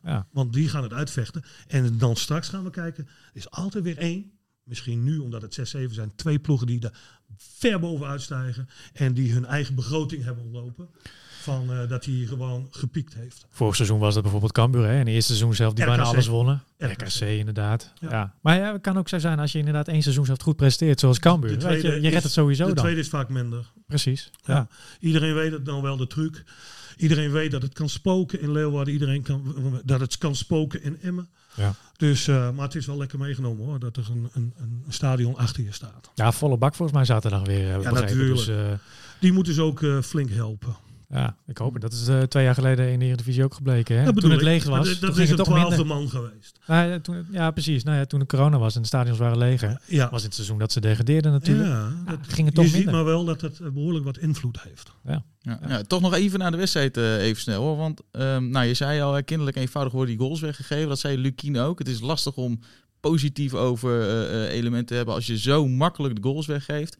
[0.02, 0.26] Ja.
[0.32, 1.42] Want die gaan het uitvechten.
[1.66, 3.06] En dan straks gaan we kijken.
[3.06, 4.32] Er is altijd weer één.
[4.62, 6.12] Misschien nu, omdat het 6, 7 zijn.
[6.14, 6.92] Twee ploegen die er
[7.36, 8.68] ver bovenuit stijgen.
[8.92, 10.88] En die hun eigen begroting hebben ontlopen.
[11.44, 13.46] Van eh, dat hij gewoon gepiekt heeft.
[13.50, 14.84] Vorig seizoen was dat bijvoorbeeld Cambuur.
[14.86, 14.92] Hè?
[14.92, 16.62] In het eerste seizoen zelf die bijna alles wonnen.
[16.78, 17.02] RKC.
[17.02, 17.92] RKC inderdaad.
[18.00, 18.08] Ja.
[18.10, 18.34] Ja.
[18.40, 21.00] Maar ja, het kan ook zo zijn als je inderdaad één seizoen zelf goed presteert.
[21.00, 21.58] Zoals Cambuur.
[21.58, 22.84] De Weet je, je redt is- het sowieso De dan.
[22.84, 23.72] tweede is vaak minder.
[23.86, 24.30] Precies.
[24.44, 24.54] Ja.
[24.54, 24.68] Ja.
[25.00, 26.44] Iedereen weet het dan wel, de truc.
[26.96, 28.92] Iedereen weet dat het kan spoken in Leeuwarden.
[28.92, 29.54] Iedereen kan
[29.84, 31.28] dat het kan spoken in Emmen.
[31.54, 31.74] Ja.
[31.96, 33.78] Dus, eh, maar het is wel lekker meegenomen hoor.
[33.78, 36.10] Dat er een, een, een stadion achter je staat.
[36.14, 37.74] Ja, volle bak volgens mij zaterdag weer.
[37.76, 38.36] eh, Ja, natuurlijk.
[38.36, 38.50] Dus,
[39.20, 40.76] Die moeten ze ook flink helpen.
[41.14, 41.82] Ja, ik hoop het.
[41.82, 43.96] Dat is eh, twee jaar geleden in de Eredivisie ook gebleken.
[43.98, 44.04] Hè?
[44.04, 44.46] Dat toen bedoel het ik.
[44.46, 45.72] leeg was, dat- toen dat ging is het een toch minder.
[45.72, 46.58] twaalfde man geweest.
[46.66, 47.82] Nou ja, toen, ja, precies.
[47.84, 50.10] Nou ja, toen de corona was en de stadions waren leeg, hè, Ja.
[50.10, 51.68] was in het seizoen dat ze degradeerden natuurlijk.
[51.68, 52.94] Ja, Ja, dat, ging het je toch ziet minder.
[52.94, 54.92] maar wel dat het eh, behoorlijk wat invloed heeft.
[55.04, 55.24] Ja.
[55.40, 57.76] Ja, toch nog even naar de wedstrijd eh, even snel hoor.
[57.76, 60.88] Want ehm, nou, je zei al, kinderlijk eenvoudig worden die goals weggegeven.
[60.88, 61.78] Dat zei Lukien ook.
[61.78, 62.60] Het is lastig om
[63.00, 66.96] positief over eh, eh, elementen te hebben als je zo makkelijk de goals weggeeft.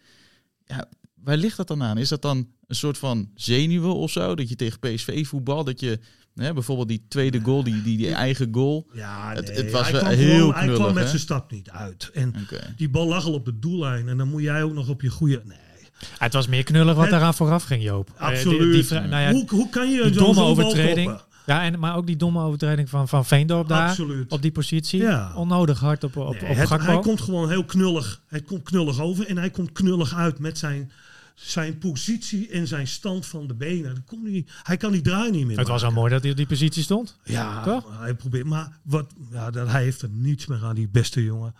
[0.66, 0.88] Ja,
[1.25, 1.99] waar ligt dat dan aan?
[1.99, 4.35] Is dat dan een soort van zenuwen of zo?
[4.35, 5.99] Dat je tegen PSV voetbal, dat je
[6.35, 8.87] hè, bijvoorbeeld die tweede goal, die, die, die eigen goal.
[8.93, 11.21] Ja, Het- nee, het was hij wel kwam heel gewoon- Hij knullig, kwam met zijn
[11.21, 12.11] stap niet uit.
[12.15, 12.35] En
[12.77, 14.09] die bal lag al op de doellijn.
[14.09, 15.43] En dan moet jij ook nog op je goede...
[15.45, 15.57] Nee,
[16.01, 18.11] Ja, het was meer knullig wat daaraan vooraf ging, Joop.
[18.17, 18.89] Eh, die- absoluut.
[18.89, 21.09] die nou ja, hoe, hoe kan je die zo'n overtreding.
[21.09, 21.27] koppen?
[21.47, 23.89] Ja, en, maar ook die domme overtreding van, van Veendorp daar.
[23.89, 24.33] Absoluut.
[24.33, 25.01] Op die positie.
[25.01, 25.33] Ja.
[25.37, 28.23] Onnodig hard op, op, Nee, op het- hij komt gewoon heel knullig.
[28.27, 30.91] Hij komt knullig over en hij komt knullig uit met zijn,
[31.35, 33.94] zijn positie en zijn stand van de benen.
[33.94, 36.31] Dat komt niet, hij kan die draai niet meer het was al mooi dat hij
[36.31, 37.18] op die positie stond.
[37.25, 37.99] Ja, Toch?
[37.99, 38.47] hij probeert.
[38.47, 41.55] Maar wat, ja, dat, hij heeft er niets meer aan, die beste jongen.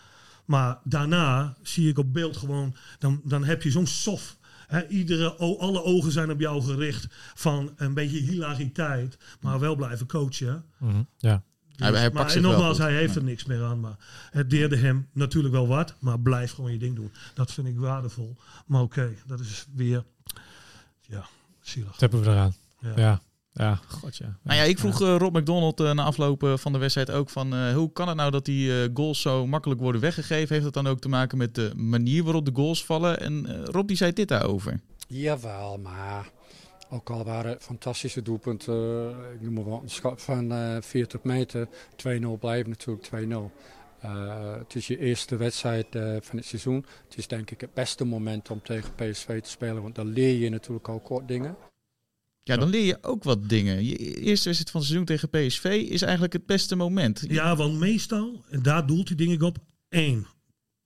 [0.45, 4.39] Maar daarna zie ik op beeld gewoon, dan, dan heb je zo'n soft.
[4.67, 9.77] Hè, iedere, o- alle ogen zijn op jou gericht van een beetje hilariteit, maar wel
[9.77, 10.65] blijven coachen.
[10.79, 11.43] Mhm, Ja.
[11.77, 13.21] Hij, hij maar pakt zich nogmaals, hij heeft Ja.
[13.21, 13.81] er niks meer aan.
[13.81, 13.97] Maar
[14.31, 15.95] het deerde hem natuurlijk wel wat.
[15.99, 17.13] Maar blijf gewoon je ding doen.
[17.35, 18.37] Dat vind ik waardevol.
[18.67, 20.05] Maar oké, dat is weer...
[21.01, 21.27] Ja,
[21.61, 21.91] zielig.
[21.91, 22.55] Dat hebben we eraan.
[22.81, 22.93] Ja.
[22.97, 23.21] Ja.
[23.57, 24.37] Ja, god ja.
[24.43, 27.31] Nou ja, ik vroeg eh, Rob McDonald eh, na afloop eh, van de wedstrijd ook
[27.31, 30.49] van eh, hoe kan het nou dat die eh, goals zo makkelijk worden weggegeven?
[30.53, 33.21] Heeft dat dan ook te maken met de manier waarop de goals vallen?
[33.21, 34.81] En Rob die zei dit daarover.
[35.09, 36.31] Jawel, maar
[36.91, 40.77] ook al waren het fantastische doelpunten, eh, ik noem maar wat, een schat van eh
[40.81, 43.53] 40 meter, 2-0 blijven natuurlijk 2-0.
[44.05, 46.85] Eh, het is je eerste wedstrijd eh, van het seizoen.
[47.09, 50.39] Het is denk ik het beste moment om tegen PSV te spelen, want dan leer
[50.39, 51.57] je natuurlijk al kort dingen.
[52.43, 53.85] Ja, dan leer je ook wat dingen.
[53.85, 57.25] Je eerste wedstrijd van het seizoen tegen PSV is eigenlijk het beste moment.
[57.29, 59.59] Ja, want meestal, en daar doelt hij denk ik op.
[59.89, 60.27] één,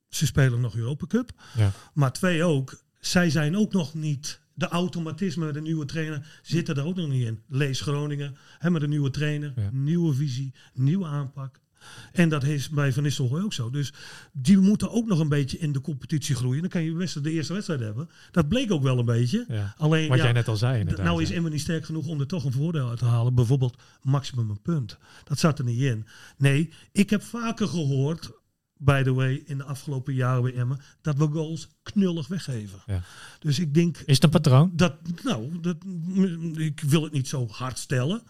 [0.08, 1.30] ze spelen nog Europa Cup.
[1.56, 1.72] Ja.
[1.94, 4.40] Maar twee ook, zij zijn ook nog niet...
[4.58, 7.42] De automatisme, de nieuwe trainer, zitten er ook nog niet in.
[7.48, 9.68] Lees Groningen, hè, met een nieuwe trainer, Ja.
[9.72, 11.60] nieuwe visie, nieuwe aanpak.
[12.12, 13.70] En dat is bij Van Nistelrooy ook zo.
[13.70, 13.92] Dus
[14.32, 16.60] die moeten ook nog een beetje in de competitie groeien.
[16.60, 18.08] Dan kan je best de eerste wedstrijd hebben.
[18.30, 19.44] Dat bleek ook wel een beetje.
[19.48, 19.74] Ja.
[19.76, 21.04] Alleen, Wat ja, jij net al zei inderdaad.
[21.04, 21.30] nou is.
[21.30, 23.34] Emmen niet sterk genoeg om er toch een voordeel uit te halen.
[23.34, 24.98] Bijvoorbeeld maximum een punt.
[25.24, 26.06] Dat zat er niet in.
[26.38, 28.30] Nee, ik heb vaker gehoord,
[28.78, 32.78] by the way, in de afgelopen jaren bij Emmen, dat we goals knullig weggeven.
[32.86, 33.02] Ja.
[33.38, 34.70] Dus ik denk Is het een patroon?
[34.74, 35.76] dat, nou, dat,
[36.56, 38.22] ik wil het niet zo hard stellen,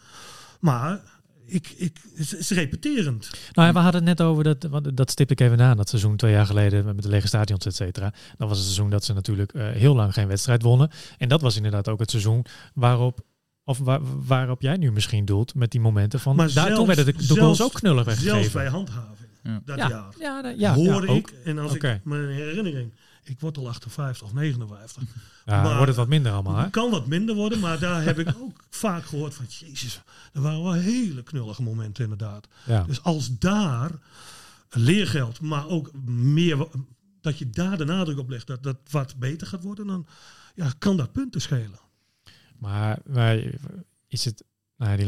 [0.60, 1.00] maar
[1.44, 3.30] ik, ik, het is repeterend.
[3.52, 5.88] Nou ja, we hadden het net over, dat, want dat stipte ik even aan, dat
[5.88, 8.12] seizoen twee jaar geleden met de lege stadions, et cetera.
[8.36, 10.90] Dat was het seizoen dat ze natuurlijk eh, heel lang geen wedstrijd wonnen.
[11.18, 13.20] En dat was inderdaad ook het seizoen waarop,
[13.64, 16.94] of waar, waarop jij nu misschien doelt met die momenten van, Maar daar, toen zelfs-
[16.94, 18.60] werden de, de goals zelfs- ook knullig Zelfs weggegeven.
[18.60, 19.27] bij handhaving, Ja.
[19.64, 20.14] Dat ja, jaar.
[20.18, 21.30] ja, ja, hoor ja, ook.
[21.30, 25.02] ik, en als ik mijn herinnering, ik word al 58 of 59.
[25.44, 26.62] Ja, maar- wordt het wat minder allemaal, hè?
[26.62, 30.40] Het kan wat minder worden, maar daar heb ik ook vaak gehoord van, jezus, er
[30.40, 32.48] waren wel hele knullige momenten inderdaad.
[32.66, 32.82] Ja.
[32.82, 33.90] Dus als daar
[34.70, 36.68] leergeld, maar ook meer,
[37.20, 40.06] dat je daar de nadruk op legt, dat dat wat beter gaat worden, dan
[40.54, 41.80] ja, kan dat punten schelen.
[42.58, 43.42] Maar, maar
[44.06, 44.44] is, het,
[44.76, 45.06] nou ja, die,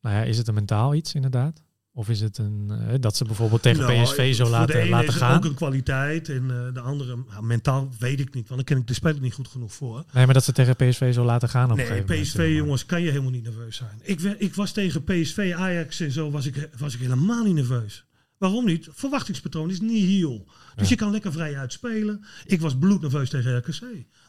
[0.00, 1.62] nou ja, is het een mentaal iets inderdaad?
[1.96, 4.80] Of is het een, eh, dat ze bijvoorbeeld tegen Nou, PSV zo voor de laten,
[4.80, 5.36] ene laten is gaan?
[5.36, 8.76] ook een kwaliteit en eh, de andere, nou, mentaal weet ik niet, want dan ken
[8.78, 10.04] ik de speler niet goed genoeg voor.
[10.12, 12.52] Nee, maar dat ze tegen PSV zo laten gaan op een Nee, gegeven moment, PSV
[12.56, 14.00] jongens, kan je helemaal niet nerveus zijn.
[14.02, 18.04] Ik, ik was tegen PSV, Ajax en zo, was ik, was ik helemaal niet nerveus.
[18.38, 18.88] Waarom niet?
[18.92, 20.44] Verwachtingspatroon is niet heel.
[20.74, 20.88] Dus Ja.
[20.88, 22.24] je kan lekker vrij uitspelen.
[22.44, 23.82] Ik was bloednerveus tegen RKC.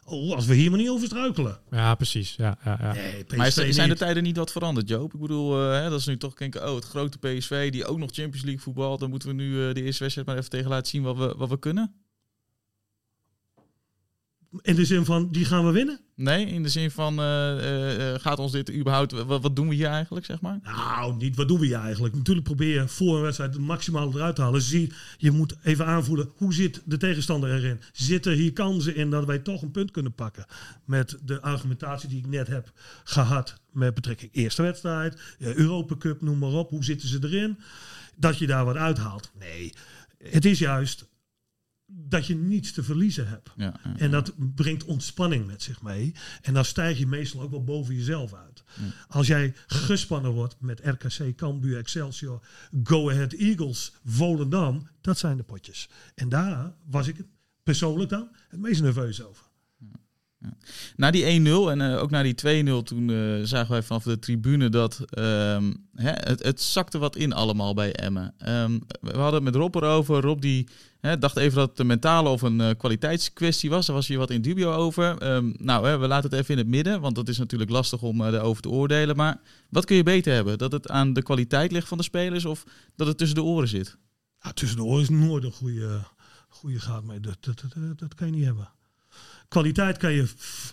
[0.04, 1.60] Oh, als we hier maar niet over struikelen.
[1.70, 2.34] Ja, precies.
[2.36, 2.92] Ja, ja, ja.
[2.92, 5.14] Nee, Maar zijn de tijden niet wat veranderd, Joop?
[5.14, 7.98] Ik bedoel, eh, hè, dat is nu toch denken, oh, het grote PSV die ook
[7.98, 9.00] nog Champions League voetbalt.
[9.00, 11.34] Dan moeten we nu eh, de eerste wedstrijd maar even tegen laten zien wat we,
[11.36, 11.94] wat we kunnen.
[14.62, 16.00] In de zin van, die gaan we winnen?
[16.14, 19.68] Nee, in de zin van, eh, eh, eh, gaat ons dit überhaupt, wat, wat doen
[19.68, 20.58] we hier eigenlijk, zeg maar?
[20.62, 21.36] Nou, niet.
[21.36, 22.14] Wat doen we hier eigenlijk?
[22.14, 24.62] Natuurlijk probeer je voor een wedstrijd het maximaal eruit te halen.
[24.62, 27.80] Zie, je moet even aanvoelen, hoe zit de tegenstander erin?
[27.92, 30.46] Zitten hier kansen in dat wij toch een punt kunnen pakken?
[30.84, 32.72] Met de argumentatie die ik net heb
[33.04, 36.70] gehad met betrekking eerste wedstrijd, Europa Cup, noem maar op.
[36.70, 37.58] Hoe zitten ze erin?
[38.16, 39.30] Dat je daar wat uithaalt.
[39.38, 39.72] Nee,
[40.18, 41.06] het is juist
[41.86, 43.50] dat je niets te verliezen hebt.
[43.56, 43.96] Ja, ja.
[43.96, 46.14] En dat brengt ontspanning met zich mee.
[46.42, 48.64] En dan stijg je meestal ook wel boven jezelf uit.
[49.08, 52.46] Als jij gespannen wordt met RKC, Cambuur, Excelsior,
[52.82, 55.88] Go Ahead Eagles, Volendam, dat zijn de potjes.
[56.14, 57.24] En daar was ik
[57.62, 59.45] persoonlijk dan het meest nerveus over.
[60.96, 64.18] Na die 1-0 en eh, ook na die 2-0, toen eh, zagen wij vanaf de
[64.18, 68.34] tribune dat ehm, hè, het, het zakte wat in allemaal bij Emmen.
[68.38, 70.20] Ehm, we hadden het met Rob erover.
[70.20, 70.68] Rob die
[71.00, 73.86] hè, dacht even dat het een mentale of een eh, kwaliteitskwestie was.
[73.86, 75.18] Daar was hier wat in dubio over.
[75.18, 78.02] Ehm, nou, hè, we laten het even in het midden, want dat is natuurlijk lastig
[78.02, 79.16] om daarover te oordelen.
[79.16, 80.58] Maar wat kun je beter hebben?
[80.58, 82.64] Dat het aan de kwaliteit ligt van de spelers of
[82.96, 83.96] dat het tussen de oren zit?
[84.54, 86.00] Tussen de oren is nooit een goede,
[86.48, 87.64] goede gaat dat, dat,
[87.96, 88.74] dat kan je niet hebben
[89.48, 90.28] kwaliteit kan je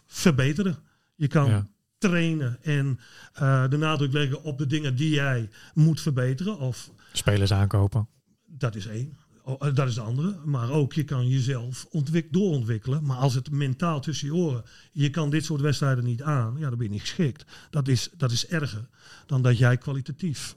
[0.08, 0.78] verbeteren.
[1.16, 3.00] Je kan trainen en
[3.42, 6.60] uh, de nadruk leggen op de dingen die jij moet verbeteren.
[6.60, 8.08] Of, Spelers aankopen.
[8.46, 9.18] Dat is één.
[9.46, 10.36] Eh, dat is de andere.
[10.46, 13.04] Maar ook je kan jezelf ontwik doorontwikkelen.
[13.04, 16.70] Maar als het mentaal tussen je oren, je kan dit soort wedstrijden niet aan, ja,
[16.70, 17.46] dan ben je niet geschikt.
[17.70, 18.88] Dat is, dat is erger
[19.26, 20.56] dan dat jij kwalitatief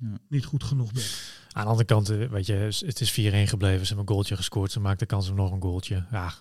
[0.00, 0.18] ja.
[0.28, 1.32] niet goed genoeg bent.
[1.54, 2.52] Aan de andere kant, eh, weet je,
[2.86, 3.80] het is 4-1 gebleven.
[3.80, 4.72] Ze hebben een goaltje gescoord.
[4.72, 6.04] Ze maakten kans op nog een goaltje.
[6.10, 6.32] Ja,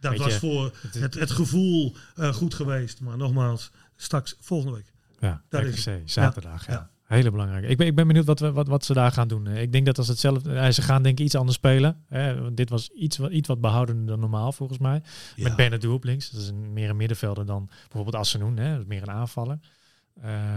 [0.00, 3.00] dat was voor het, het gevoel uh, goed geweest.
[3.00, 4.92] Maar nogmaals, straks volgende week.
[5.20, 6.66] Ja, dat is zaterdag.
[6.66, 6.72] Ja.
[6.72, 6.90] ja.
[7.02, 7.64] Hele belangrijk.
[7.64, 9.46] Ik ben, ik ben benieuwd wat, wat, wat ze daar gaan doen.
[9.46, 10.54] Ik denk dat als hetzelfde.
[10.54, 12.04] Eh, ze gaan denk ik iets anders spelen.
[12.08, 12.54] Hè.
[12.54, 15.02] Dit was iets wat, iets wat behoudender dan normaal volgens mij.
[15.36, 15.42] Ja.
[15.42, 16.30] Met Bernardo op links.
[16.30, 18.56] Dat is een, meer een middenvelder dan bijvoorbeeld Assenoen.
[18.56, 18.70] Hè.
[18.70, 19.58] Dat is meer een aanvaller.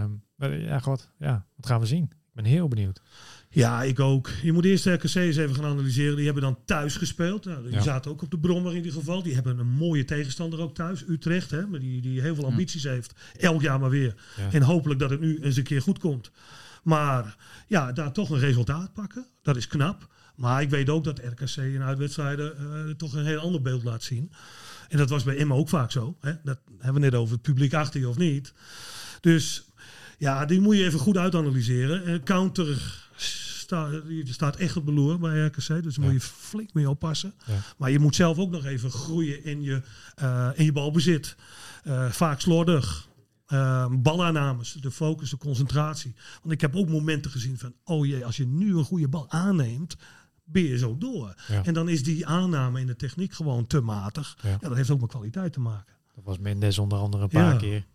[0.02, 1.10] Um, ja, god.
[1.18, 2.02] Ja, wat gaan we zien?
[2.02, 3.00] Ik ben heel benieuwd.
[3.56, 4.30] Ja, ik ook.
[4.42, 6.16] Je moet eerst de RKC eens even gaan analyseren.
[6.16, 7.44] Die hebben dan thuis gespeeld.
[7.44, 9.22] Nou, die zaten ook op de brommer in ieder geval.
[9.22, 11.04] Die hebben een mooie tegenstander ook thuis.
[11.08, 13.14] Utrecht, hè, maar die, die heel veel ambities heeft.
[13.38, 14.14] Elk jaar maar weer.
[14.50, 16.30] En hopelijk dat het nu eens een keer goed komt.
[16.82, 19.26] Maar ja, daar toch een resultaat pakken.
[19.42, 20.08] Dat is knap.
[20.34, 24.02] Maar ik weet ook dat RKC in uitwedstrijden uh, toch een heel ander beeld laat
[24.02, 24.32] zien.
[24.88, 26.16] En dat was bij Emma ook vaak zo.
[26.20, 26.32] Hè?
[26.44, 28.52] Dat hebben we net over het publiek achter je of niet.
[29.20, 29.64] Dus
[30.18, 32.08] ja, die moet je even goed uitanalyseren.
[32.08, 33.04] Uh, counter
[33.70, 35.82] je staat echt op de loer bij RKC.
[35.82, 37.34] Dus moet je flink mee oppassen.
[37.76, 39.82] Maar je moet zelf ook nog even groeien in je,
[40.22, 41.36] uh, in je balbezit.
[41.84, 43.08] Uh, vaak slordig.
[43.48, 46.14] Uh, balaannames, de focus, de concentratie.
[46.40, 49.30] Want ik heb ook momenten gezien van, oh jee, als je nu een goede bal
[49.30, 49.96] aanneemt,
[50.44, 51.34] ben je zo door.
[51.62, 54.36] En dan is die aanname in de techniek gewoon te matig.
[54.42, 54.56] Ja.
[54.60, 55.94] dat heeft ook met kwaliteit te maken.
[56.14, 57.86] Dat was Mendes onder andere een paar keer.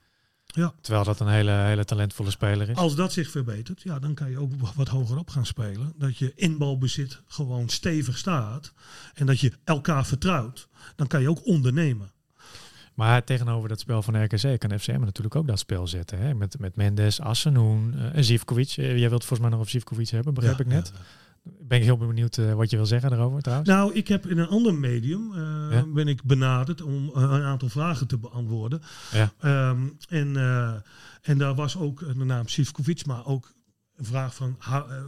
[0.51, 0.73] Ja.
[0.81, 2.75] Terwijl dat een hele, hele talentvolle speler is.
[2.75, 5.93] Als dat zich verbetert, ja, dan kan je ook wat hoger op gaan spelen.
[5.97, 8.73] Dat je inbalbezit gewoon stevig staat.
[9.13, 10.67] En dat je elkaar vertrouwt.
[10.95, 12.11] Dan kan je ook ondernemen.
[12.93, 16.19] Maar tegenover dat spel van RKC kan FCM natuurlijk ook dat spel zetten.
[16.19, 16.33] Hè?
[16.33, 18.77] Met, met Mendes, Assenoen uh, en Zivkovic.
[18.77, 20.91] Uh, jij wilt volgens mij nog over Zivkovic hebben, begrijp ik net.
[20.93, 21.01] Ja,
[21.43, 23.69] ben ik heel benieuwd uh, wat je wil zeggen daarover trouwens.
[23.69, 27.69] Nou, ik heb in een ander medium uh, ben ik benaderd om uh, een aantal
[27.69, 28.81] vragen te beantwoorden.
[29.11, 29.69] Ja.
[29.69, 30.35] Um, en,
[31.21, 33.53] en daar was ook de naam Sivkovic, maar ook
[33.95, 34.55] een vraag van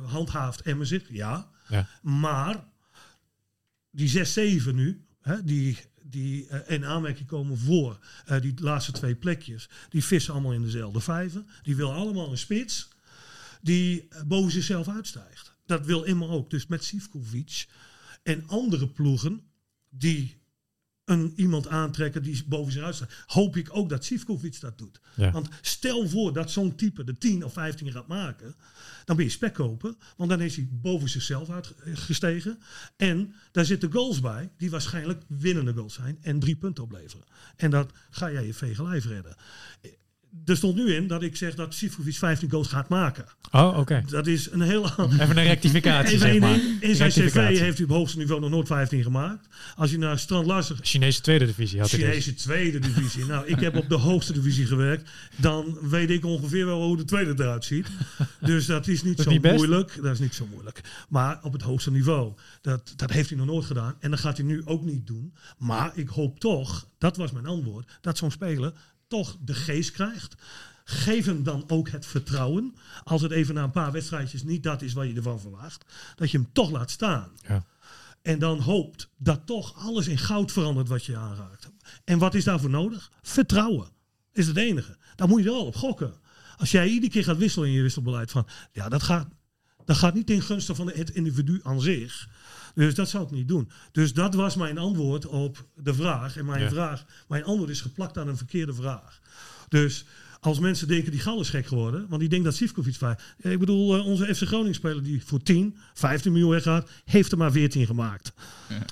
[0.06, 1.04] handhaaft Emmen zich?
[1.10, 1.50] Ja.
[1.68, 1.88] ja.
[2.02, 2.64] Maar
[3.92, 7.98] die 6-7 nu, hè, die, die in aanmerking komen voor
[8.42, 11.48] die laatste twee plekjes, die vissen allemaal in dezelfde vijven.
[11.64, 12.88] Die willen allemaal een spits
[13.62, 16.50] die boven zichzelf uitstijgt dat wil Emma ook.
[16.50, 17.68] Dus met Sivkovic
[18.24, 19.42] en andere ploegen
[19.90, 20.42] die
[21.06, 23.12] een, iemand aantrekken die boven zich uitstaat.
[23.26, 25.00] Hoop ik ook dat Sivkovic dat doet.
[25.16, 28.56] Want stel voor dat zo'n type de 10 of 15 gaat maken.
[29.06, 29.98] Dan ben je spek kopen.
[30.18, 32.60] Want dan is hij boven zichzelf uitgestegen.
[32.96, 36.18] En daar zitten goals bij die waarschijnlijk winnende goals zijn.
[36.22, 37.26] En drie punten opleveren.
[37.56, 39.36] En dat ga jij je vege lijf redden
[40.46, 43.26] er stond nu in dat ik zeg dat Sivkovic 15 goals gaat maken.
[43.52, 44.04] Oh, oké.
[44.08, 44.92] Dat is een hele...
[45.20, 46.60] Even een rectificatie, zeg maar.
[46.80, 49.48] In zijn cv heeft hij op hoogste niveau nog nooit 15 gemaakt.
[49.76, 50.74] Als je naar Strand.
[50.82, 53.26] Chinese tweede divisie had Chinese tweede divisie.
[53.26, 55.10] nou, ik heb op de hoogste divisie gewerkt.
[55.36, 57.88] Dan weet ik ongeveer wel hoe de tweede eruit ziet.
[58.40, 60.00] Dus dat is niet zo moeilijk.
[60.02, 60.82] Dat is niet zo moeilijk.
[61.10, 62.34] Maar op het hoogste niveau.
[62.62, 63.96] Dat, dat heeft hij nog nooit gedaan.
[64.00, 65.34] En dat gaat hij nu ook niet doen.
[65.58, 68.74] Maar ik hoop toch, dat was mijn antwoord, dat zo'n speler
[69.14, 70.36] toch de geest krijgt.
[70.84, 72.76] Geef hem dan ook het vertrouwen.
[73.04, 75.86] Als het even na een paar wedstrijdjes niet dat is wat je ervan verwacht.
[76.16, 77.30] Dat je hem toch laat staan.
[77.48, 77.66] Ja.
[78.22, 81.72] En dan hoopt dat toch alles in goud verandert wat je aanraakt.
[82.04, 83.12] En wat is daarvoor nodig?
[83.22, 83.88] Vertrouwen
[84.32, 84.98] is het enige.
[85.16, 86.14] Daar moet je wel op gokken.
[86.58, 89.28] Als jij iedere keer gaat wisselen in je wisselbeleid van ja, dat gaat,
[89.86, 92.30] dat gaat niet in gunste van het individu aan zich.
[92.74, 93.70] Dus dat zou ik niet doen.
[93.92, 96.38] Dus dat was mijn antwoord op de vraag.
[96.38, 99.20] En mijn, vraag, mijn antwoord is geplakt aan een verkeerde vraag.
[99.70, 100.06] Dus
[100.40, 102.96] als mensen denken die Gal is gek geworden, want die denkt dat Sivkovic.
[103.00, 107.32] Ja, ik bedoel, eh, onze FC Groningen speler die voor 10, 15 miljoen weggaat, heeft
[107.32, 108.34] er maar 14 gemaakt.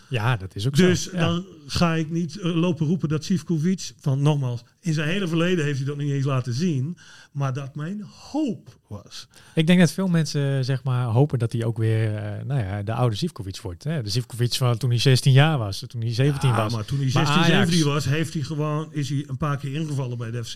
[0.10, 1.12] Ja, dat is ook Dus zo.
[1.12, 1.20] Ja.
[1.20, 5.66] dan ga ik niet eh, lopen roepen dat Sivkovic, van nogmaals, in zijn hele verleden
[5.66, 6.98] heeft hij dat niet eens laten zien,
[7.32, 9.28] maar dat mijn hoop was.
[9.56, 12.84] Ik denk dat veel mensen zeg maar hopen dat hij ook weer eh, nou ja,
[12.84, 13.84] de oude Zivkovic wordt.
[13.84, 14.02] Hè?
[14.04, 16.74] De Zivkovic van toen hij 16 jaar was, toen hij 17 Ja, was.
[16.74, 19.58] maar toen hij Maar 16, Ajax- 17 was, heeft hij gewoon, is hij een paar
[19.58, 20.56] keer ingevallen bij de FC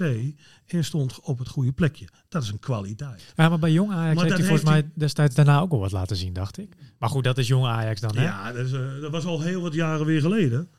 [0.68, 2.08] en stond op het goede plekje.
[2.30, 3.34] Dat is een kwaliteit.
[3.36, 5.80] Ja, maar bij jong Ajax Maar heeft hij volgens heeft mij destijds daarna ook al
[5.80, 6.76] wat laten zien, dacht ik.
[7.00, 8.24] Maar goed, dat is jong Ajax dan, hè?
[8.24, 10.70] Ja, dat, is, eh, dat was al heel wat jaren weer geleden.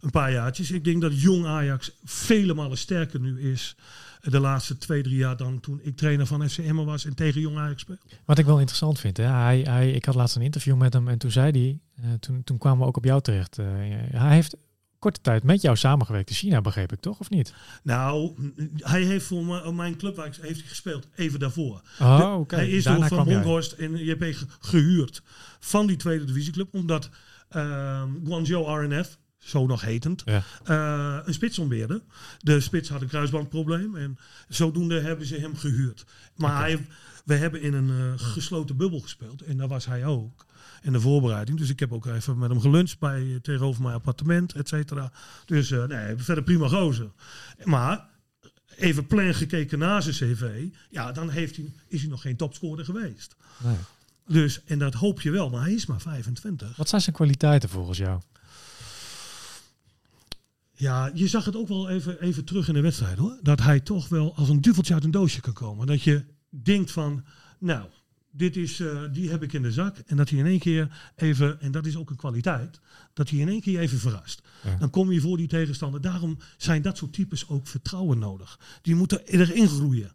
[0.00, 0.70] Een paar jaartjes.
[0.70, 3.76] Ik denk dat jong Ajax vele malen sterker nu is
[4.20, 7.14] eh, de laatste twee, drie jaar dan toen ik trainer van FC Emmen was en
[7.14, 8.00] tegen jong Ajax speelde.
[8.24, 9.24] Wat ik wel interessant vind, hè?
[9.24, 12.44] Hij, hij, ik had laatst een interview met hem en toen zei hij, eh, toen,
[12.44, 13.58] toen kwamen we ook op jou terecht.
[13.58, 13.66] eh,
[14.10, 14.56] hij heeft
[14.98, 17.54] korte tijd met jou samengewerkt in China, begreep ik toch, of niet?
[17.82, 18.32] Nou,
[18.76, 21.82] hij heeft voor mijn, club waar ik- heeft hij gespeeld, even daarvoor.
[22.00, 22.54] Oh, oké.
[22.54, 23.26] Hij is Daarna door Van.
[23.26, 25.22] Bronckhorst en JP ge- gehuurd
[25.60, 27.10] van die tweede divisieclub, omdat
[27.48, 30.42] ehm Guangzhou RNF, zo nog hetend, Ja.
[30.64, 32.02] eh, een spits ombeerde.
[32.38, 36.04] De spits had een kruisbandprobleem en zodoende hebben ze hem gehuurd.
[36.36, 36.86] Maar hij,
[37.24, 40.44] we hebben in een eh, gesloten bubbel gespeeld en daar was hij ook.
[40.82, 41.58] In de voorbereiding.
[41.58, 45.12] Dus ik heb ook even met hem geluncht bij, eh, tegenover mijn appartement, et cetera.
[45.44, 47.10] Dus nee, verder prima gozer.
[47.64, 48.04] Maar
[48.76, 50.64] even plan gekeken naar zijn cv.
[50.90, 53.36] Ja, dan heeft hij, is hij nog geen topscorer geweest.
[53.64, 53.76] Nee.
[54.28, 56.76] Dus, en dat hoop je wel, maar hij is maar 25.
[56.76, 58.20] Wat zijn zijn kwaliteiten volgens jou?
[60.78, 63.38] Ja, je zag het ook wel even, even terug in de wedstrijd hoor.
[63.42, 65.86] Dat hij toch wel als een duveltje uit een doosje kan komen.
[65.86, 67.24] Dat je denkt van,
[67.58, 67.86] nou,
[68.30, 69.96] dit is, eh, die heb ik in de zak.
[70.06, 72.80] En dat hij in één keer even, en dat is ook een kwaliteit,
[73.12, 74.42] dat hij in één keer even verrast.
[74.62, 74.76] Ja.
[74.76, 76.00] Dan kom je voor die tegenstander.
[76.00, 78.60] Daarom zijn dat soort types ook vertrouwen nodig.
[78.82, 80.12] Die moeten erin groeien.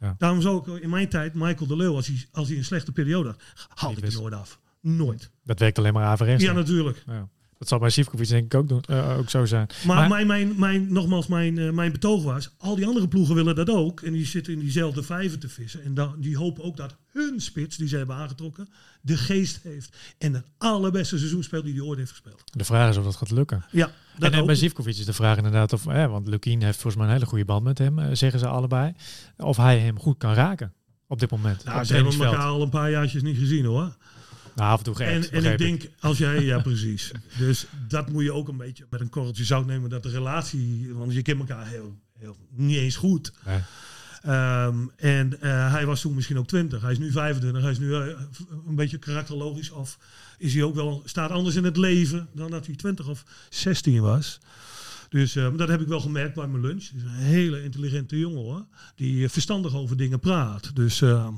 [0.00, 0.14] Ja.
[0.18, 2.92] Daarom zou ik in mijn tijd Michael de Leeuw, als hij, als hij een slechte
[2.92, 3.40] periode had,
[3.74, 4.18] haal Niet ik wist.
[4.18, 4.60] nooit af.
[4.80, 5.30] Nooit.
[5.44, 6.44] Dat werkt alleen maar averechts.
[6.44, 7.02] Ja, natuurlijk.
[7.06, 7.28] Ja.
[7.62, 9.66] Dat zal bij Sivkovic denk ik ook, doen, eh, ook zo zijn.
[9.86, 13.34] Maar, Maar- mijn, mijn, mijn, nogmaals, mijn, eh, mijn betoog was, al die andere ploegen
[13.34, 14.00] willen dat ook.
[14.00, 15.82] En die zitten in diezelfde vijven te vissen.
[15.84, 18.68] En dan, die hopen ook dat hun spits, die ze hebben aangetrokken,
[19.00, 19.96] de geest heeft.
[20.18, 22.42] En het allerbeste seizoen speelt die hij ooit heeft gespeeld.
[22.44, 23.64] De vraag is of dat gaat lukken.
[23.70, 24.46] Ja, dat En, en ook.
[24.46, 27.44] bij Zivkovic is de vraag inderdaad of, want Lukien heeft volgens mij een hele goede
[27.44, 28.92] band met hem, eh, zeggen ze allebei,
[29.36, 30.72] of hij hem goed kan raken
[31.06, 31.64] op dit moment.
[31.64, 33.96] Nou, ze hebben elkaar al een paar jaartjes niet gezien hoor.
[34.54, 37.12] Nou, af en toe En, en ik denk, als jij, ja precies.
[37.38, 39.90] Dus dat moet je ook een beetje met een korreltje zout nemen.
[39.90, 43.32] Dat de relatie, want je kent elkaar heel, heel niet eens goed.
[43.46, 43.60] Nee.
[44.22, 46.82] Ehm, en eh, hij was toen misschien ook 20.
[46.82, 47.62] Hij is nu 25.
[47.62, 48.06] Hij is nu eh,
[48.66, 49.70] een beetje karakterlogisch.
[49.70, 49.98] Of
[50.38, 54.00] is hij ook wel, staat anders in het leven dan dat hij 20 of 16
[54.00, 54.40] was.
[55.08, 56.88] Dus eh, dat heb ik wel gemerkt bij mijn lunch.
[56.88, 58.66] Hij is een hele intelligente jongen hoor.
[58.94, 60.76] Die verstandig over dingen praat.
[60.76, 61.34] Dus ehm,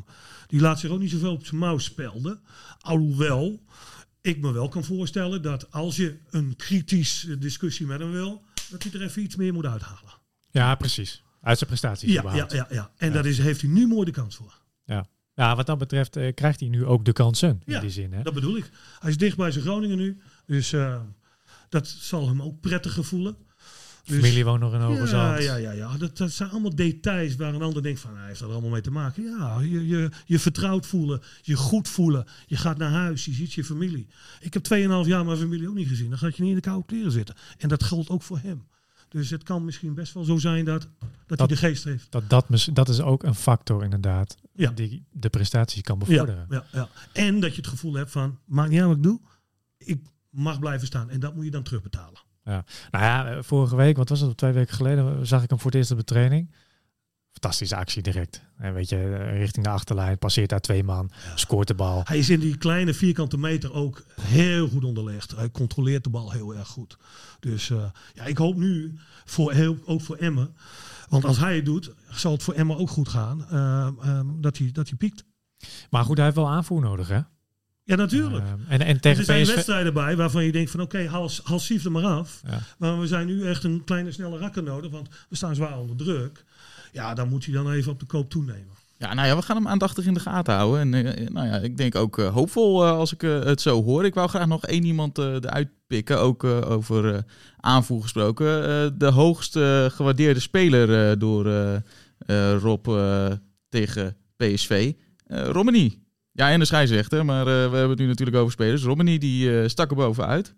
[0.47, 2.41] die laat zich ook niet zoveel op zijn mouw spelden.
[2.81, 3.63] Alhoewel
[4.21, 8.83] ik me wel kan voorstellen dat als je een kritische discussie met hem wil, dat
[8.83, 10.13] hij er even iets meer moet uithalen.
[10.51, 11.23] Ja, precies.
[11.41, 12.53] Uit zijn prestaties Ja, ja, überhaupt.
[12.53, 12.91] ja, ja.
[12.97, 13.13] En Ja.
[13.15, 14.63] daar is, heeft hij nu mooi de kans voor.
[15.37, 18.13] Ja, wat dat betreft eh, krijgt hij nu ook de kansen in Ja, die zin.
[18.13, 18.23] Hè?
[18.23, 18.71] Dat bedoel ik.
[18.99, 20.21] Hij is dicht bij zijn Groningen nu.
[20.47, 21.01] Dus eh,
[21.69, 23.37] dat zal hem ook prettiger voelen.
[24.05, 25.43] Dus- Familie woont nog in ja, Hoogezand.
[25.43, 25.97] ja, ja, ja.
[25.97, 28.81] Dat, dat zijn allemaal details waar een ander denkt van, hij heeft er allemaal mee
[28.81, 29.23] te maken.
[29.23, 32.27] Ja, je, je, je vertrouwd voelen, je goed voelen.
[32.47, 34.07] Je gaat naar huis, je ziet je familie.
[34.41, 36.09] Ik heb 2,5 jaar mijn familie ook niet gezien.
[36.09, 37.35] Dan gaat je niet in de koude kleren zitten.
[37.59, 38.65] En dat geldt ook voor hem.
[39.09, 40.89] Dus het kan misschien best wel zo zijn dat,
[41.27, 42.07] dat, hij de geest heeft.
[42.13, 44.71] Dat, dat, dat is ook een factor inderdaad, Ja.
[44.71, 46.47] die de prestaties kan Ja, bevorderen.
[46.51, 46.89] ja, ja.
[47.13, 49.21] En dat je het gevoel hebt van, maakt niet uit wat ik doe.
[49.79, 51.11] Ik mag blijven staan.
[51.11, 52.21] En dat moet je dan terugbetalen.
[52.45, 55.59] Nou ja, eh, vorige week, wat was het, twee weken geleden, eh, zag ik hem
[55.59, 56.51] voor het eerst op de training.
[57.35, 58.43] Fantastische actie direct.
[58.57, 62.01] En weet je, eh, richting de achterlijn, passeert daar twee man, scoort de bal.
[62.05, 65.37] Hij is in die kleine vierkante meter ook heel goed onderlegd.
[65.37, 66.97] Hij controleert de bal heel erg goed.
[67.41, 70.55] Dus eh, ja, ik hoop nu, voor, heel, ook voor Emmen,
[71.09, 74.59] want als hij het doet, zal het voor Emmen ook goed gaan, eh, ehm, dat,
[74.59, 75.25] hij, dat hij piekt.
[75.91, 77.21] Maar goed, hij heeft wel aanvoer nodig, hè?
[77.85, 78.45] Ja, natuurlijk.
[78.45, 79.55] Eh, en, en er tegen zijn PSV...
[79.55, 82.41] wedstrijden bij waarvan je denkt van oké, haal, haal Sief er maar af.
[82.47, 82.59] Ja.
[82.79, 85.97] Maar we zijn nu echt een kleine snelle rakker nodig, want we staan zwaar onder
[85.97, 86.45] druk.
[86.93, 88.73] Ja, dan moet hij dan even op de koop toenemen.
[88.99, 90.81] Ja, nou ja, we gaan hem aandachtig in de gaten houden.
[90.81, 93.83] En eh, nou ja, ik denk ook eh, hoopvol eh, als ik eh, het zo
[93.83, 94.05] hoor.
[94.05, 97.21] Ik wou graag nog één iemand eh, eruit pikken, ook eh, over eh,
[97.57, 98.69] aanvoer gesproken.
[98.69, 103.33] Eh, de hoogst eh, gewaardeerde speler eh, door eh, eh, Rob eh,
[103.69, 104.93] tegen PSV,
[105.27, 106.04] eh Romani.
[106.37, 108.83] Ja, en de scheidsrechter, maar eh, we hebben het nu natuurlijk over spelers.
[108.83, 110.55] Romani die eh, stak er bovenuit.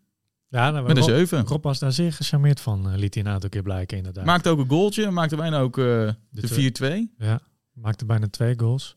[0.49, 1.45] Ja, nou, Met een Rob- 7.
[1.47, 4.25] Rob was daar zeer gecharmeerd van, eh, liet hij een aantal keer blijken inderdaad.
[4.25, 5.11] Maakte ook een goaltje.
[5.11, 7.09] Maakte bijna ook eh, De de twee.
[7.09, 7.15] 4-2.
[7.19, 7.41] Ja,
[7.73, 8.97] maakte bijna twee goals.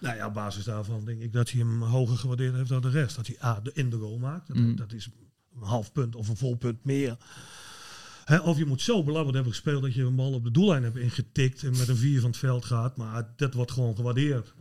[0.00, 2.90] Nou ja, op basis daarvan denk ik dat hij hem hoger gewaardeerd heeft dan de
[2.90, 3.16] rest.
[3.16, 4.48] Dat hij A, de in de goal maakt.
[4.48, 4.74] Dat, Mhm.
[4.76, 5.04] dat is
[5.54, 7.16] een half punt of een vol punt meer.
[8.24, 10.82] Hè, of je moet zo belabberd hebben gespeeld dat je een bal op de doellijn
[10.82, 12.96] hebt ingetikt en met een vier van het veld gaat.
[12.96, 14.54] Maar dat wordt gewoon gewaardeerd.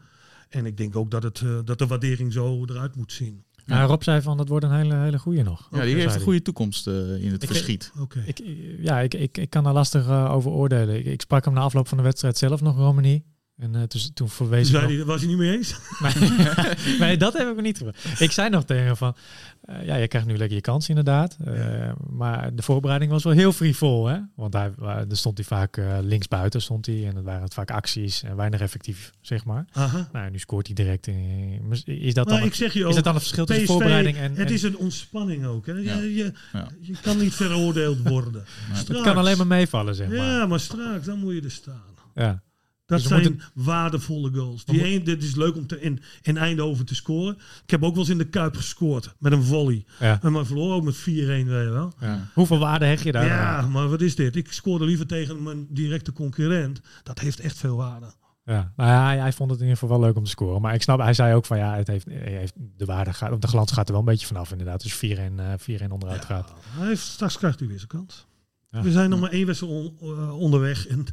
[0.50, 3.44] En ik denk ook dat, het, eh, dat de waardering zo eruit moet zien.
[3.66, 3.84] Ja.
[3.84, 5.68] Rob zei van, dat wordt een hele, hele goeie nog.
[5.72, 7.92] Ja, die zei heeft een goede toekomst eh, in het Ik- verschiet.
[8.00, 8.24] Oké.
[8.26, 8.42] Ik,
[8.80, 10.96] ja, ik, ik, ik kan daar lastig eh, over oordelen.
[11.00, 13.24] Ik, ik sprak hem na afloop van de wedstrijd zelf nog, Romani.
[13.58, 15.76] En eh, dus, toen verwees ik nog- was hij niet mee eens?
[16.04, 16.30] nee,
[17.00, 17.84] nee, dat heb ik me niet.
[18.20, 19.16] Ik zei nog tegen hem van,
[19.62, 21.38] eh, ja, je krijgt nu lekker je kans inderdaad.
[21.46, 24.18] Eh, Maar de voorbereiding was wel heel frivol, hè?
[24.36, 27.08] Want hij, waar- er stond hij vaak eh, links buiten, stond hij.
[27.08, 29.66] En het waren het vaak acties en weinig effectief, zeg maar.
[29.72, 30.10] Aha.
[30.12, 31.08] Nou, nu scoort hij direct.
[31.08, 33.74] in- Is dat dan, ik zeg je ook, is dat dan een verschil tussen PSV,
[33.74, 34.36] voorbereiding en...
[34.36, 35.66] Het en- is een ontspanning ook.
[35.66, 35.74] Hè?
[35.74, 35.96] Ja.
[35.96, 36.68] Je, je, Ja.
[36.82, 38.46] je kan niet veroordeeld worden.
[38.72, 40.18] het kan alleen maar meevallen, zeg maar.
[40.18, 41.82] Ja, maar straks, dan moet je er staan.
[42.16, 42.42] Ja.
[42.88, 44.66] Dat Dus we zijn moeten- waardevolle goals.
[44.66, 47.38] Die moet- een, dit is leuk om te, in, in Eindhoven te scoren.
[47.64, 49.86] Ik heb ook wel eens in de Kuip gescoord met een volley.
[50.00, 50.20] Ja.
[50.22, 51.94] En maar verloren ook met 4-1, weet je wel.
[52.00, 52.28] Ja.
[52.34, 53.26] Hoeveel waarde hecht je daar?
[53.26, 53.72] Ja, aan?
[53.72, 54.36] maar wat is dit?
[54.36, 56.82] Ik scoorde liever tegen mijn directe concurrent.
[57.04, 58.06] Dat heeft echt veel waarde.
[58.46, 60.62] Ja, nou ja, hij, hij vond het in ieder geval wel leuk om te scoren.
[60.62, 63.48] Maar ik snap, hij zei ook van ja, het heeft, heeft de waarde gaat, de
[63.48, 64.82] glans gaat er wel een beetje vanaf inderdaad.
[64.84, 66.54] Dus 4 en eh 4 en onderuit gaat.
[66.68, 68.26] Hij heeft, straks krijgt hij weer zijn kans.
[68.70, 70.88] We zijn nog maar één wedstrijd on- eh, onderweg.
[70.88, 71.06] En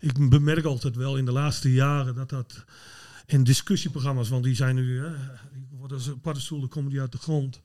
[0.00, 2.64] ik bemerk altijd wel in de laatste jaren dat dat
[3.26, 5.10] in discussieprogramma's, want die zijn nu, hè,
[5.70, 7.60] worden als paddenstoelen, komen die uit de grond.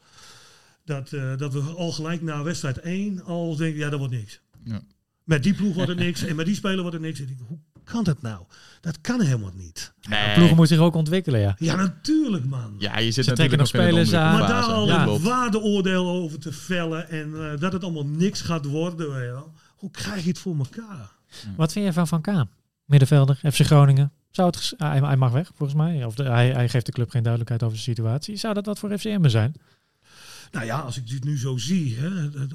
[0.85, 4.41] Dat, eh, dat we al gelijk na wedstrijd 1 al denken, ja, dat wordt niks.
[4.63, 4.81] Ja.
[5.23, 7.19] Met die ploeg wordt het niks en met die speler wordt het niks.
[7.19, 8.43] En ik denk, hoe kan dat nou?
[8.81, 9.93] Dat kan helemaal niet.
[10.09, 10.33] Nee.
[10.33, 11.55] Ploegen moeten zich ook ontwikkelen, ja.
[11.59, 12.75] Ja, natuurlijk man.
[12.77, 14.39] Ja, je zit Ze natuurlijk nog een spelers aan.
[14.39, 18.41] Maar daar al Ja, een waardeoordeel over te vellen en eh, dat het allemaal niks
[18.41, 19.13] gaat worden.
[19.13, 19.53] Weet je wel.
[19.75, 21.11] Hoe krijg je het voor elkaar?
[21.55, 22.49] Wat vind je van Van Kaan?
[22.85, 24.11] Middenvelder, FC Groningen.
[24.31, 26.05] Zou het, ges- hij, hij mag weg, volgens mij.
[26.05, 28.35] Of de- hij, hij geeft de club geen duidelijkheid over de situatie.
[28.35, 29.53] Zou dat wat voor FCM zijn?
[30.51, 32.09] Nou ja, als ik dit nu zo zie, hè,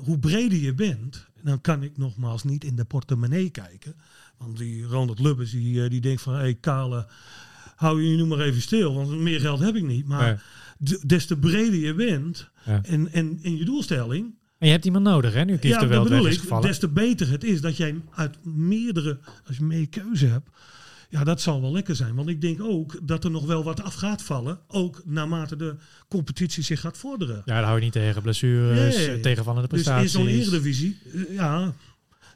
[0.05, 3.95] hoe breder je bent, dan kan ik nogmaals niet in de portemonnee kijken.
[4.37, 7.07] Want die Ronald Lubbers, die, eh, die denkt van, hé hey, Kale,
[7.77, 10.07] hou je nu maar even stil, want meer geld heb ik niet.
[10.07, 10.43] Maar
[11.07, 12.81] des te breder je bent Ja.
[12.83, 15.45] en, en in je doelstelling, En je hebt iemand nodig, hè?
[15.45, 16.67] Nu Kieft ja, er wel bedoel ik, gevallen.
[16.69, 20.49] des te beter het is dat jij uit meerdere, als je meer keuze hebt,
[21.11, 22.15] ja, dat zal wel lekker zijn.
[22.15, 25.75] Want ik denk ook dat er nog wel wat af gaat vallen, ook naarmate de
[26.09, 27.37] competitie zich gaat vorderen.
[27.37, 28.23] Ja, daar hou je niet tegen.
[28.23, 29.11] Blessures, Nee.
[29.17, 30.13] eh, tegenvallende Dus in prestaties.
[30.13, 31.75] zo'n eredivisie, eh, ja,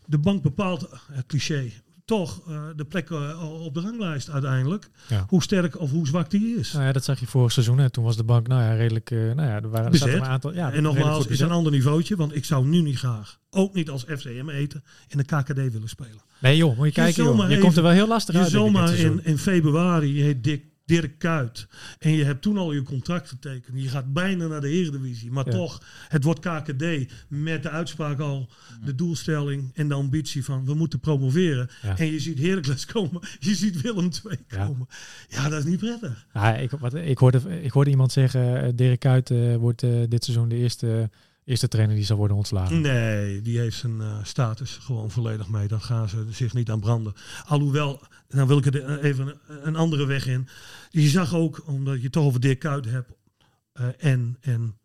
[0.06, 1.70] de bank bepaalt, eh, cliché,
[2.16, 4.90] toch eh, de plek eh, op de ranglijst uiteindelijk.
[5.08, 5.24] Ja.
[5.28, 6.72] Hoe sterk of hoe zwak die is.
[6.72, 7.78] Nou ja, dat zag je vorig seizoen.
[7.78, 7.90] Hè.
[7.90, 9.10] Toen was de bank nou ja, redelijk...
[9.10, 10.54] eh, nou ja, er waren er een aantal...
[10.54, 13.90] Ja, en nogmaals, is een ander niveautje, want ik zou nu niet graag, ook niet
[13.90, 16.22] als FCM eten, in de KKD willen spelen.
[16.38, 17.38] Nee joh, moet je kijken joh.
[17.38, 18.50] Je even- komt er wel heel lastig Je uit.
[18.50, 21.66] dit zomaar in, in februari, je heet Dick, Dirk Kuyt.
[21.99, 23.82] En je hebt toen al je contract getekend.
[23.82, 25.30] Je gaat bijna naar de Eredivisie.
[25.30, 25.53] Maar Ja.
[25.53, 26.84] toch, het wordt KKD
[27.28, 28.49] met de uitspraak al,
[28.84, 31.70] de doelstelling en de ambitie van we moeten promoveren.
[31.82, 31.99] Ja.
[31.99, 34.86] En je ziet Heracles komen, je ziet Willem II komen.
[35.28, 36.26] Ja, dat is niet prettig.
[36.34, 39.90] Ja, ik, wat, ik, hoorde, ik hoorde iemand zeggen, eh, Dirk Kuyt eh, wordt eh,
[40.09, 41.11] dit seizoen de eerste,
[41.45, 42.80] eerste trainer die zal worden ontslagen.
[42.80, 45.68] Nee, die heeft zijn eh, status gewoon volledig mee.
[45.68, 47.14] Daar gaan ze zich niet aan branden.
[47.47, 50.49] Alhoewel, dan wil ik er eh, even een, een andere weg in.
[50.90, 53.12] Je zag ook, omdat je het toch over Dirk Kuyt hebt,
[53.72, 54.78] eh, en, en,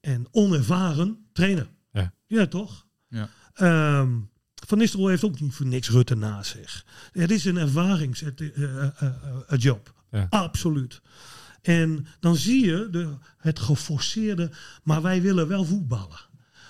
[0.00, 1.68] en onervaren trainer.
[1.92, 2.12] Ja.
[2.26, 2.86] ja toch?
[3.08, 3.28] Ja.
[3.54, 4.18] Ehm,
[4.66, 6.84] Van Nistelrooy heeft ook niet voor niks Rutte naast zich.
[7.12, 9.94] Het is een ervaringsjob.
[10.10, 10.26] Ja.
[10.30, 11.00] Absoluut.
[11.66, 14.50] En dan zie je de, het geforceerde,
[14.82, 16.18] maar wij willen wel voetballen.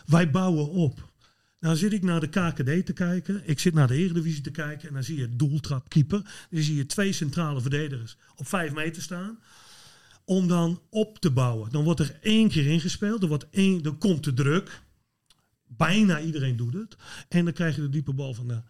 [0.06, 1.12] Wij bouwen op.
[1.60, 3.42] Nou zit ik naar de KKD te kijken.
[3.44, 4.88] Ik zit naar de Eredivisie te kijken.
[4.88, 6.46] En dan zie je doeltrapkeeper.
[6.50, 9.38] Dan zie je twee centrale verdedigers op vijf meter staan.
[10.24, 11.70] Om dan op te bouwen.
[11.70, 13.22] Dan wordt er één keer ingespeeld.
[13.22, 14.82] Er, wordt één, dan komt de druk.
[15.66, 16.96] Bijna iedereen doet het.
[17.28, 18.62] En dan krijg je de diepe bal van de...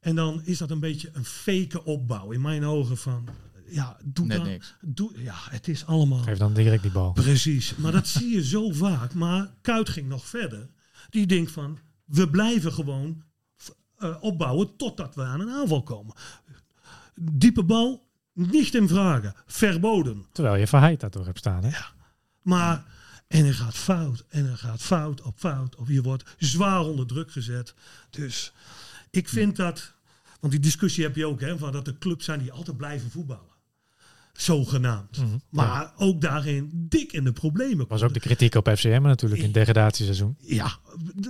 [0.00, 2.30] En dan is dat een beetje een fake opbouw.
[2.30, 3.28] In mijn ogen van...
[3.74, 4.74] Ja, doe Net dan, niks.
[4.80, 6.18] Doe, ja, het is allemaal...
[6.18, 7.12] Geef dan direct die bal.
[7.12, 9.14] Precies, maar dat zie je zo vaak.
[9.14, 10.68] Maar Kuit ging nog verder.
[11.10, 13.22] Die denkt van, we blijven gewoon
[13.96, 16.14] eh, opbouwen totdat we aan een aanval komen.
[17.14, 19.34] Diepe bal, niet in vragen.
[19.46, 20.26] Verboden.
[20.32, 21.64] Terwijl je Verheid daar toch hebt staan.
[21.64, 21.78] Hè?
[22.42, 22.84] Maar,
[23.28, 25.76] en er gaat fout, en er gaat fout op fout.
[25.76, 27.74] Of je wordt zwaar onder druk gezet.
[28.10, 28.52] Dus
[29.10, 29.92] ik vind dat,
[30.40, 33.10] want die discussie heb je ook, hè, van dat er clubs zijn die altijd blijven
[33.10, 33.53] voetballen.
[34.34, 35.18] Zogenaamd.
[35.18, 35.36] Mhm.
[35.48, 37.86] Maar ook daarin dik in de problemen.
[37.88, 40.36] was ook de kritiek op FCM natuurlijk in het degradatieseizoen.
[40.40, 40.78] Ja,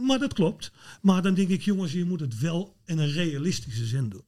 [0.00, 0.72] maar dat klopt.
[1.02, 4.24] Maar dan denk ik, jongens, je moet het wel in een realistische zin doen.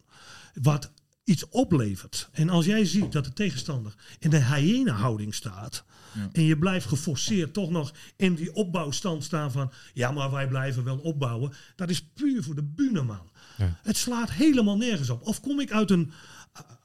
[0.62, 0.92] Wat
[1.26, 2.28] iets oplevert.
[2.32, 5.84] En als jij ziet dat de tegenstander in de hyena-houding staat.
[6.14, 6.28] Ja.
[6.32, 9.72] En je blijft geforceerd toch nog in die opbouwstand staan van.
[9.92, 11.52] Ja, maar wij blijven wel opbouwen.
[11.76, 13.30] Dat is puur voor de bühne, man.
[13.56, 13.78] Ja.
[13.82, 15.22] Het slaat helemaal nergens op.
[15.22, 16.12] Of kom ik uit een,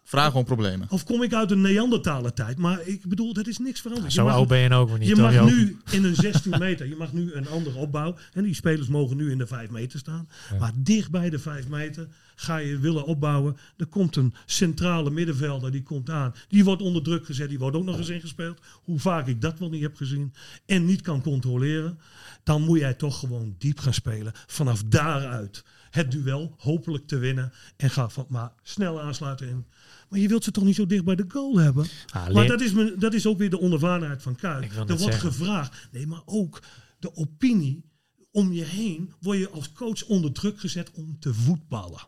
[0.04, 0.88] Vragen om problemen.
[0.90, 2.58] of kom ik uit een Neandertaler tijd.
[2.58, 4.14] Maar ik bedoel, het is niks veranderd.
[4.14, 5.08] Zo Je mag- oud ben je ook niet.
[5.08, 8.16] je mag nu in een 16 meter, je mag nu een andere opbouw.
[8.34, 10.30] En die spelers mogen nu in de 5 meter staan.
[10.60, 13.58] Maar dicht bij de 5 meter ga je willen opbouwen.
[13.78, 16.34] Er komt een centrale middenvelder, die komt aan.
[16.50, 18.60] Die wordt onder druk gezet, die wordt ook nog eens ingespeeld.
[18.84, 20.34] Hoe vaak ik dat wel niet heb gezien.
[20.66, 22.00] En niet kan controleren.
[22.44, 24.32] Dan moet jij toch gewoon diep gaan spelen.
[24.48, 27.52] Vanaf daaruit het duel hopelijk te winnen.
[27.78, 29.66] En ga van, maar snel aansluiten in.
[30.10, 31.86] Maar je wilt ze toch niet zo dicht bij de goal hebben?
[32.14, 34.64] Ah, Maar dat is, me- dat is ook weer de onervarenheid van Kuit.
[34.64, 35.32] Ik wil Er wordt zeggen.
[35.32, 35.88] gevraagd.
[35.92, 36.62] Nee, maar ook
[37.00, 37.84] de opinie
[38.32, 39.14] om je heen.
[39.20, 42.02] Word je als coach onder druk gezet om te voetballen.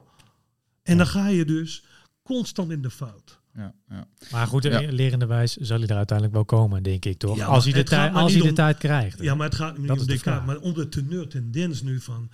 [0.83, 1.83] En dan ga je dus
[2.23, 3.41] constant in de fout.
[3.55, 4.07] Ja, ja.
[4.31, 4.81] Maar goed, Ja.
[4.91, 7.37] lerenderwijs zal hij er uiteindelijk wel komen, denk ik toch?
[7.37, 9.19] Ja, als hij de, als hij de tijd krijgt.
[9.21, 10.19] Ja, maar het gaat niet Dat om de DK.
[10.21, 10.45] vraag.
[10.45, 12.29] Maar om de teneur tendens nu van.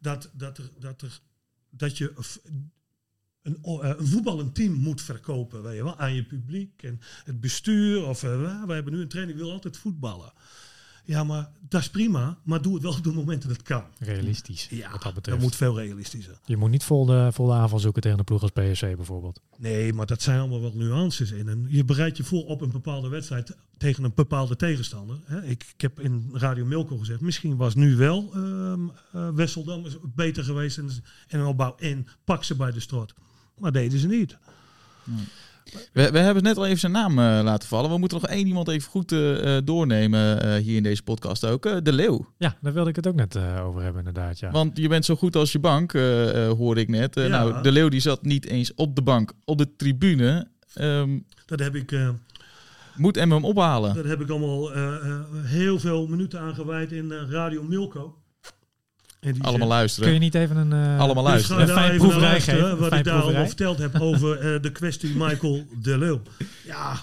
[0.00, 1.20] Dat, dat, er, dat, er,
[1.70, 2.12] dat je
[3.42, 7.40] een, eh, een voetballend team moet verkopen weet je wel, aan je publiek en het
[7.40, 8.06] bestuur.
[8.06, 10.32] Of uh, we hebben nu een trainer die wil altijd voetballen.
[11.10, 12.38] Ja, maar dat is prima.
[12.42, 13.84] Maar doe het wel op de momenten dat het kan.
[13.98, 16.38] Realistisch, Ja, wat dat moet veel realistischer.
[16.44, 19.40] Je moet niet vol de, vol de aanval zoeken tegen een ploeg als PSC bijvoorbeeld.
[19.56, 21.48] Nee, maar dat zijn allemaal wel nuances in.
[21.48, 25.16] En je bereidt je voor op een bepaalde wedstrijd tegen een bepaalde tegenstander.
[25.24, 25.42] Hè.
[25.42, 28.80] Ik, ik heb in Radio Milko gezegd, misschien was nu wel ehm
[29.12, 29.84] eh, Wesseldam
[30.14, 30.90] beter geweest in,
[31.28, 33.14] in een opbouw en pak ze bij de strot.
[33.58, 34.38] Maar deden ze niet.
[35.92, 37.90] We, we hebben net al even zijn naam eh, laten vallen.
[37.90, 41.44] We moeten nog één iemand even goed eh, eh, doornemen eh, hier in deze podcast
[41.46, 41.66] ook.
[41.66, 42.26] Eh, de Leeuw.
[42.38, 44.38] Ja, daar wilde ik het ook net eh, over hebben inderdaad.
[44.38, 44.50] Ja.
[44.50, 47.14] Want je bent zo goed als je bank, eh, eh, hoorde ik net.
[47.14, 47.26] Ja.
[47.26, 50.48] Nou, de Leeuw die zat niet eens op de bank, op de tribune.
[50.74, 52.08] Ehm, Dat heb ik, eh,
[52.96, 53.94] moet Emmen hem ophalen?
[53.94, 54.70] dat heb ik allemaal
[55.42, 58.14] heel veel minuten aan gewijd in Radio Milko.
[59.40, 60.04] Allemaal luisteren.
[60.08, 61.66] Kun je niet even een, eh, Allemaal Dus luisteren.
[61.66, 63.48] daar fijn even naar proeverij luisteren, geven, een Wat fijn ik daarover proeverij.
[63.48, 66.22] verteld heb over eh, de kwestie Michael de Leeuw.
[66.66, 67.00] Ja,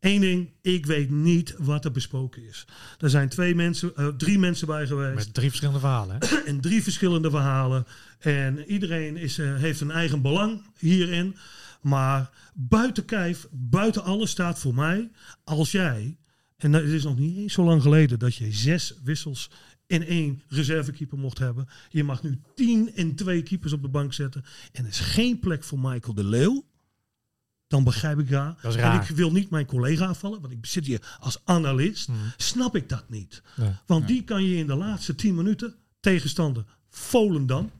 [0.00, 0.50] één ding.
[0.62, 2.66] Ik weet niet wat er besproken is.
[2.98, 5.14] Er zijn twee mensen, eh, drie mensen bij geweest.
[5.14, 6.16] met drie verschillende verhalen.
[6.18, 6.36] Hè?
[6.50, 7.86] En drie verschillende verhalen.
[8.18, 11.36] En iedereen is, eh, heeft een eigen belang hierin.
[11.80, 15.10] Maar buiten kijf, buiten alles staat voor mij.
[15.44, 16.16] Als jij,
[16.56, 19.50] en dat is nog niet eens zo lang geleden dat je zes wissels
[19.86, 21.68] in één reservekeeper mocht hebben.
[21.90, 24.44] Je mag nu tien en twee keepers op de bank zetten.
[24.72, 26.64] En er is geen plek voor Michael de Leeuw.
[27.66, 28.54] Dan begrijp ik daar.
[28.62, 29.02] Dat is En raar.
[29.10, 32.08] ik wil niet mijn collega afvallen, want ik zit hier als analist.
[32.08, 32.18] Mhm.
[32.36, 33.42] Snap ik dat niet.
[33.86, 37.70] Want die kan je in de laatste 10 minuten tegenstander Volendam.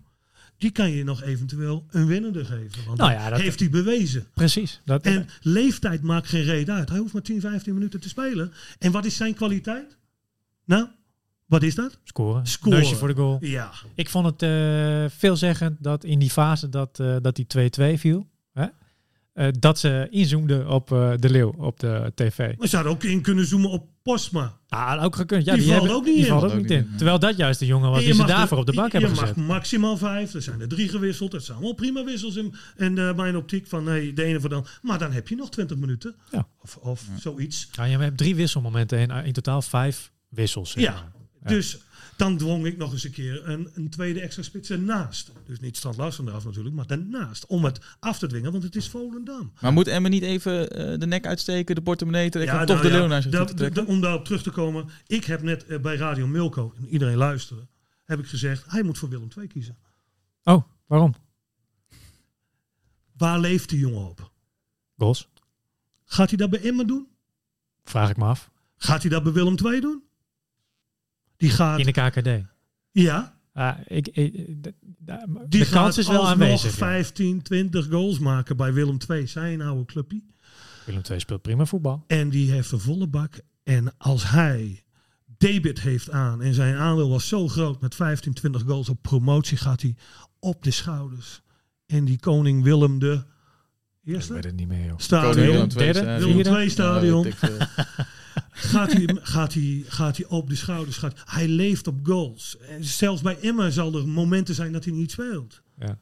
[0.58, 2.84] Die kan je nog eventueel een winnende geven.
[2.86, 4.26] Want Nou ja, dat- heeft hij bewezen.
[4.34, 4.80] Precies.
[4.84, 6.88] Dat, En leeftijd maakt geen reden uit.
[6.88, 8.52] Hij hoeft maar 10, 15 minuten te spelen.
[8.78, 9.96] En wat is zijn kwaliteit?
[10.64, 10.88] Nou,
[11.46, 11.98] wat is dat?
[12.04, 12.46] scoren.
[12.46, 12.78] Scoren.
[12.78, 13.36] Neusje voor de goal.
[13.40, 17.98] Ja, Ik vond het eh, veelzeggend dat in die fase dat, eh, dat die 2-2
[17.98, 18.66] viel, hè,
[19.32, 22.54] eh, dat ze inzoomden op eh, de Leeuw op de tv.
[22.58, 24.58] we zouden ook in kunnen zoomen op Postma.
[24.68, 25.44] Ah, ook gekund.
[25.44, 26.30] Ja, Die die, valt hebben, ook niet die in.
[26.30, 26.88] valt ook niet in.
[26.96, 29.16] Terwijl dat juist de jongen was die ze mag daarvoor op de bank je hebben
[29.16, 29.46] mag gezet.
[29.46, 30.34] maximaal vijf.
[30.34, 31.30] Er zijn er drie gewisseld.
[31.30, 33.66] Dat zijn allemaal prima wissels in, in eh, mijn optiek.
[33.66, 34.66] Van nee, de ene voor dan.
[34.82, 36.14] Maar dan heb je nog 20 minuten.
[36.30, 36.46] Ja.
[36.62, 37.68] Of, of zoiets.
[37.72, 40.72] Ja, je hebt drie wisselmomenten en in totaal vijf wissels.
[40.72, 41.12] Ja.
[41.48, 41.78] Dus
[42.16, 45.30] dan dwong ik nog eens een keer een, een tweede extra spits ernaast.
[45.46, 47.46] Dus niet Strand Larsen eraf natuurlijk, maar daarnaast.
[47.46, 49.52] Om het af te dwingen, want het is Volendam.
[49.60, 52.82] Maar moet Emmen niet even eh, de nek uitsteken, de portemonnee trekken, om toch nou
[52.88, 53.84] de ja, Leeuw naar zich toe da- te da- trekken?
[53.86, 54.88] da- om daarop terug te komen.
[55.06, 57.68] Ik heb net eh, bij Radio Milko, en iedereen luisteren,
[58.04, 59.76] heb ik gezegd, hij moet voor Willem II kiezen.
[60.44, 61.14] Oh, waarom?
[63.16, 64.30] Waar leeft die jongen op?
[64.98, 65.28] Goals?
[66.04, 67.06] Gaat hij dat bij Emmen doen?
[67.84, 68.50] Vraag ik me af.
[68.76, 70.02] Gaat hij dat bij Willem II doen?
[71.36, 72.46] Die gaat, In de KKD.
[72.90, 76.70] ja, Ah, ik, ik- de, de- die de kans is wel aanwezig.
[76.70, 76.76] ja.
[76.76, 80.22] 15, 20 goals maken bij Willem II, zijn oude clubje.
[80.86, 82.04] Willem II speelt prima voetbal.
[82.06, 83.38] En die heeft een volle bak.
[83.62, 84.82] En als hij
[85.38, 89.56] debit heeft aan en zijn aandeel was zo groot met 15, 20 goals op promotie,
[89.56, 89.94] gaat hij
[90.38, 91.40] op de schouders.
[91.86, 93.22] En die koning Willem de
[94.04, 94.98] Ik eerste weet het niet meer, joh.
[94.98, 95.68] stadion.
[95.68, 95.72] Koning
[96.42, 97.26] Willem II stadion.
[98.56, 100.96] Gaat, hij, gaat, hij, gaat hij op de schouders.
[100.96, 102.56] Gaat, hij leeft op goals.
[102.68, 105.62] En zelfs bij Emma zal er momenten zijn dat hij niet speelt.
[105.78, 105.98] Ja.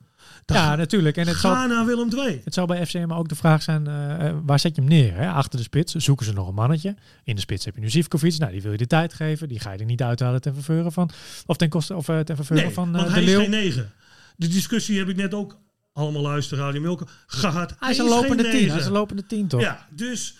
[0.47, 1.17] Ja, natuurlijk.
[1.17, 2.41] En het ga zal, naar Willem II.
[2.45, 5.15] het zal bij FCM ook de vraag zijn, eh, eh, waar zet je hem neer?
[5.15, 5.29] Hè?
[5.29, 6.97] Achter de spits zoeken ze nog een mannetje.
[7.25, 8.39] In de spits heb je nu Zivkovic.
[8.39, 9.49] Nou, die wil je de tijd geven.
[9.49, 11.11] Die ga je er niet uithalen ten verveuren van...
[11.47, 13.39] Of ten koste of eh, ten verveuren Nee, van eh, want de hij Leeuw.
[13.39, 13.93] is geen negen.
[14.37, 15.59] De discussie heb ik net ook
[15.93, 17.75] allemaal luisteren, Radio Milko, gehad.
[17.79, 18.69] Hij is een lopende tien.
[18.69, 19.61] Hij is een lopende tien, toch?
[19.61, 20.37] Ja, dus,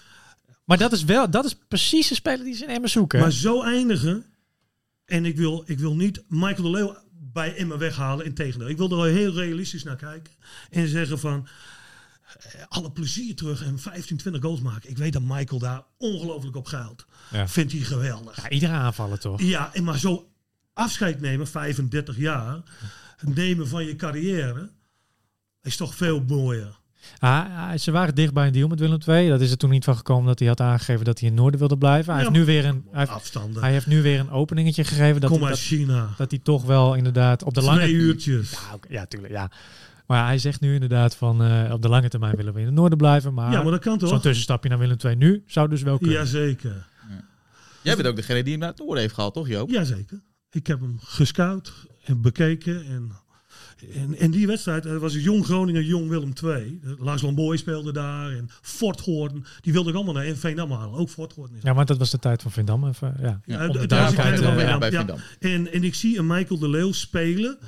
[0.73, 3.21] Maar dat is wel, dat is precies de speler die ze in Emmen zoeken.
[3.21, 4.25] maar zo eindigen.
[5.05, 6.97] En ik wil, ik wil niet Michael de Leeuw
[7.33, 8.25] bij Emma weghalen.
[8.25, 10.33] Integendeel, ik wil er heel realistisch naar kijken.
[10.71, 11.49] En zeggen van,
[12.39, 14.91] eh, alle plezier terug en 15, 20 goals maken.
[14.91, 17.07] Ik weet dat Michael daar ongelooflijk op geilt.
[17.31, 17.49] Ja.
[17.49, 18.37] Vindt hij geweldig.
[18.37, 19.43] Ja, iedere aanvaller toch?
[19.43, 20.33] Ja, en maar zo
[20.73, 22.63] afscheid nemen, 35 jaar,
[23.21, 24.71] nemen van je carrière,
[25.63, 26.81] is toch veel mooier.
[27.19, 29.29] Ah, ah, ze waren dicht bij een deal met Willem II.
[29.29, 31.43] Dat is er toen niet van gekomen dat hij had aangegeven dat hij in het
[31.43, 32.13] noorden wilde blijven.
[32.13, 35.21] Hij, Ja, heeft, nu weer een, hij, heeft, hij heeft nu weer een openingetje gegeven.
[35.21, 36.09] Dat, Kom hij, uit dat, China.
[36.17, 37.79] dat hij toch wel inderdaad op de lange...
[37.81, 38.51] Twee uurtjes.
[38.51, 39.51] Ja, ja, tuurlijk, ja.
[40.07, 42.75] Maar hij zegt nu inderdaad van eh, op de lange termijn willen we in het
[42.75, 43.35] noorden blijven.
[43.35, 44.21] Maar Ja, maar dat kan zo'n toch?
[44.23, 46.17] tussenstapje naar Willem II nu zou dus wel kunnen.
[46.17, 46.87] Jazeker.
[47.83, 49.71] Jij bent ook degene die hem naar het noorden heeft gehaald, toch Joop?
[49.71, 50.21] Jazeker.
[50.51, 51.73] Ik heb hem gescout
[52.05, 52.85] en bekeken.
[52.87, 53.13] En,
[53.91, 56.81] en, en die wedstrijd eh, was Jong Groningen, Jong Willem II.
[56.99, 58.31] Lars Lamboy speelde daar.
[58.31, 59.45] En Fort Gordon.
[59.61, 60.99] Die wilde ik allemaal naar Veendam halen.
[60.99, 62.89] Ook Fort Gordon is Ja, want dat was de tijd van Vindam.
[62.89, 63.41] Even, ja.
[63.45, 63.79] Ja, de
[65.41, 65.53] eh.
[65.53, 67.59] En, en ik zie een Michael de Leeuw spelen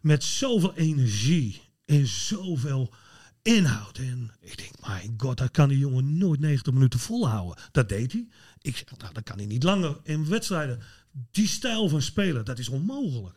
[0.00, 2.94] met zoveel energie en zoveel
[3.42, 3.98] inhoud.
[3.98, 7.62] En ik denk, mijn god, dat kan die jongen nooit 90 minuten volhouden.
[7.72, 8.26] Dat deed hij.
[8.60, 10.80] Ik zeg, nou, dat kan hij niet langer in wedstrijden.
[11.30, 13.36] Die stijl van spelen, dat is onmogelijk.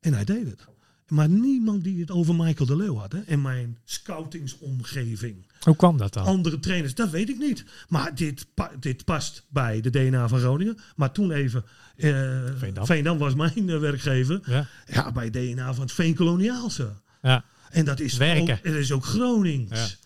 [0.00, 0.66] En hij deed het.
[1.08, 3.12] Maar niemand die het over Michael de Leeuw had.
[3.12, 3.20] Hè?
[3.26, 5.36] In mijn scoutingsomgeving.
[5.60, 6.24] Hoe kwam dat dan?
[6.24, 7.64] Andere trainers, dat weet ik niet.
[7.88, 10.78] Maar dit, pa- dit past bij de DNA van Groningen.
[10.96, 11.64] Maar toen even,
[11.96, 12.10] eh
[12.56, 12.86] Veendam.
[12.86, 13.18] Veendam.
[13.18, 14.40] was mijn eh, werkgever.
[14.44, 14.66] Ja.
[14.86, 16.92] Ja, bij DNA van het Veenkoloniaalse.
[17.22, 17.44] Ja.
[17.70, 18.54] En dat is Werken.
[18.56, 19.98] ook, dat is ook Gronings.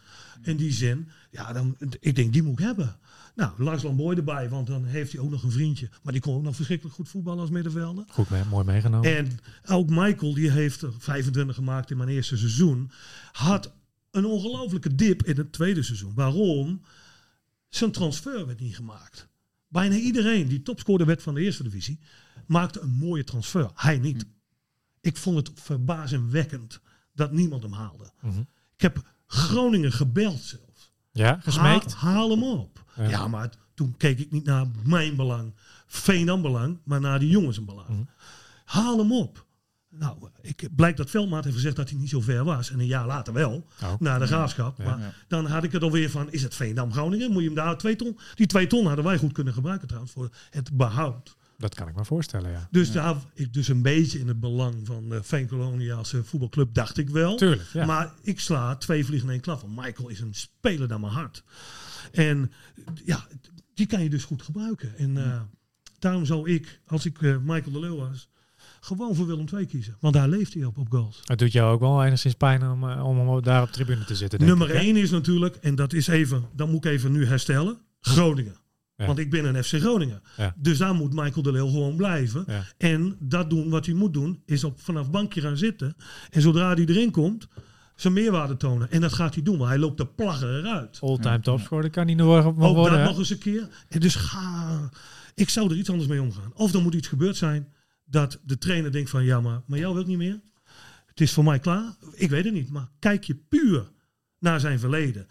[0.42, 2.96] In die zin, ja, dan, ik denk die moet ik hebben.
[3.34, 5.88] Nou, Lars Lamboy erbij, want dan heeft hij ook nog een vriendje.
[6.02, 8.04] Maar die kon ook nog verschrikkelijk goed voetballen als middenvelder.
[8.08, 9.16] Goed, mee, mooi meegenomen.
[9.16, 12.90] En ook Michael, die heeft er 25 gemaakt in mijn eerste seizoen.
[13.32, 13.72] Had
[14.10, 16.14] een ongelofelijke dip in het tweede seizoen.
[16.14, 16.82] Waarom?
[17.68, 19.28] Zijn transfer werd niet gemaakt.
[19.68, 22.00] Bijna iedereen die topscorer werd van de eerste divisie,
[22.46, 23.70] maakte een mooie transfer.
[23.74, 24.26] Hij niet.
[25.00, 26.80] Ik vond het verbazingwekkend
[27.12, 28.10] dat niemand hem haalde.
[28.20, 28.40] Mhm.
[28.74, 30.71] Ik heb Groningen gebeld zelfs.
[31.12, 31.94] Ja, gesmeekt.
[31.94, 32.84] Haal, haal hem op.
[32.96, 33.08] Ja.
[33.08, 33.28] Ja.
[33.28, 35.54] maar toen keek ik niet naar mijn belang,
[35.86, 37.88] Veenam belang, maar naar die jongens een belang.
[37.88, 38.00] Mhm.
[38.64, 39.46] Haal hem op.
[39.90, 42.70] Nou, ik blijkt dat Veldmaat heeft gezegd dat hij niet zo ver was.
[42.70, 43.92] En een jaar later wel, Oh.
[43.98, 44.78] naar de graafschap.
[44.78, 44.84] Ja.
[44.84, 45.12] Maar Ja.
[45.28, 47.30] dan had ik het alweer van, is het Veendam Groningen?
[47.32, 48.18] Moet je hem daar twee ton?
[48.34, 51.36] Die twee ton hadden wij goed kunnen gebruiken trouwens voor het behoud.
[51.62, 52.68] Dat kan ik me voorstellen, ja.
[52.70, 57.10] Dus, daar, ik, dus een beetje in het belang van de Veenkoloniaalse voetbalclub dacht ik
[57.10, 57.36] wel.
[57.36, 57.86] Tuurlijk, ja.
[57.86, 59.60] Maar ik sla twee vliegen in één klap.
[59.60, 61.44] Want Michael is een speler naar mijn hart.
[62.12, 62.52] En
[63.04, 63.26] ja,
[63.74, 64.96] die kan je dus goed gebruiken.
[64.96, 65.40] En eh,
[65.98, 68.28] daarom zou ik, als ik eh, Michael de Leeuw was,
[68.80, 69.96] gewoon voor Willem II kiezen.
[70.00, 71.20] Want daar leeft hij op, op goals.
[71.24, 74.38] Het doet jou ook wel enigszins pijn om, eh, om daar op tribune te zitten.
[74.38, 77.26] denk Nummer ik, één is natuurlijk, en dat is even, dan moet ik even nu
[77.26, 78.56] herstellen, Groningen.
[79.02, 79.08] Ja.
[79.08, 80.22] Want ik ben een FC Groningen.
[80.36, 80.54] Ja.
[80.56, 82.44] Dus daar moet Michael de Leeuw gewoon blijven.
[82.46, 82.64] Ja.
[82.78, 85.96] En dat doen wat hij moet doen, is op vanaf bankje gaan zitten.
[86.30, 87.48] En zodra hij erin komt,
[87.96, 88.90] zijn meerwaarde tonen.
[88.90, 90.98] En dat gaat hij doen, maar hij loopt de plagger eruit.
[91.00, 92.84] All-time topscorer, dat kan niet nog Ook worden.
[92.84, 93.04] dat hè?
[93.04, 93.68] nog eens een keer.
[93.88, 94.90] En dus ga,
[95.34, 96.52] ik zou er iets anders mee omgaan.
[96.54, 97.72] Of er moet iets gebeurd zijn
[98.04, 100.40] dat de trainer denkt van ja, maar, maar jou wil ik niet meer.
[101.06, 101.94] Het is voor mij klaar.
[102.14, 103.90] Ik weet het niet, maar kijk je puur
[104.38, 105.26] naar zijn verleden.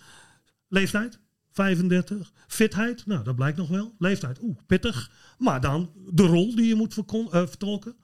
[0.68, 1.20] Leeftijd,
[1.52, 2.32] 35.
[2.48, 3.96] Fitheid, nou dat blijkt nog wel.
[3.98, 5.12] Leeftijd, oeh, pittig.
[5.38, 7.96] Maar dan de rol die je moet eh, vertolken.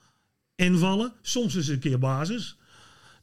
[0.56, 2.58] Invallen, soms is het een keer basis.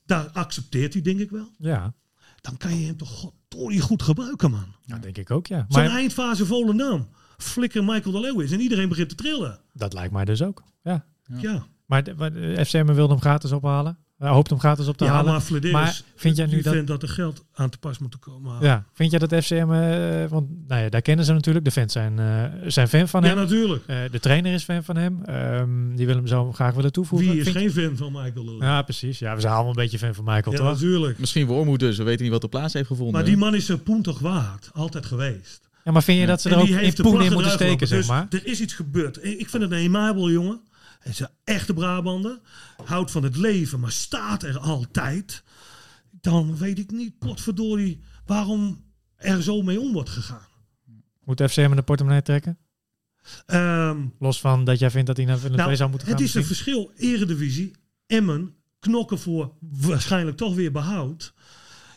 [0.07, 1.49] Daar accepteert hij denk ik wel.
[1.59, 1.95] Ja,
[2.41, 4.75] Dan kan je hem toch goddorie goed gebruiken man.
[4.87, 5.67] dat denk ik ook, ja.
[5.69, 7.09] Zo'n Maar eindfase Volendam.
[7.37, 9.61] Flikker Michael de Leeuw is en iedereen begint te trillen.
[9.73, 11.07] dat lijkt mij dus ook, ja.
[11.41, 13.99] Ja, Maar maar de FCM wilde hem gratis ophalen.
[14.19, 15.33] Hij hoopt hem gratis op te ja halen.
[15.33, 17.99] maar Flederis, Maar vind jij nu die dat- vindt dat er geld aan te pas
[17.99, 18.57] moet komen.
[18.61, 21.65] Ja, vind jij dat FCM, eh, want nou ja, daar kennen ze natuurlijk.
[21.65, 23.37] De fans zijn, eh, zijn fan van Ja, hem.
[23.37, 23.83] natuurlijk.
[23.87, 25.23] Eh, de trainer is fan van hem.
[25.25, 27.29] Ehm, die wil hem zo graag willen toevoegen.
[27.29, 28.63] Wie is Vind je- geen fan van Michael?
[28.63, 29.19] Ja, precies.
[29.19, 30.73] Ja, we zijn allemaal een beetje fan van Michael, Ja, toch?
[30.73, 31.19] natuurlijk.
[31.19, 33.15] Misschien Wormoed dus, we weten niet wat de plaats heeft gevonden.
[33.15, 34.71] Maar die man is zijn poen toch waard.
[34.75, 35.63] Altijd geweest.
[35.85, 38.17] Ja, maar vind je dat ze er ook in poen in moeten steken, zeg gelopen.
[38.17, 38.27] maar?
[38.31, 39.25] Dus er is iets gebeurd.
[39.25, 40.61] Ik vind het een aimabel jongen.
[41.05, 42.41] Is een echte Brabander.
[42.85, 45.43] Houdt van het leven, maar staat er altijd.
[46.11, 48.85] Dan weet ik niet, potverdorie, waarom
[49.17, 50.47] er zo mee om wordt gegaan.
[51.25, 52.59] Moet FCM in de portemonnee trekken?
[53.47, 56.17] Ehm, Los van dat jij vindt dat hij naar Willem II Nou, zou moeten gaan.
[56.17, 56.93] het is een verschil.
[56.97, 57.73] Eredivisie,
[58.07, 61.35] Emmen knokken voor waarschijnlijk toch weer behoud.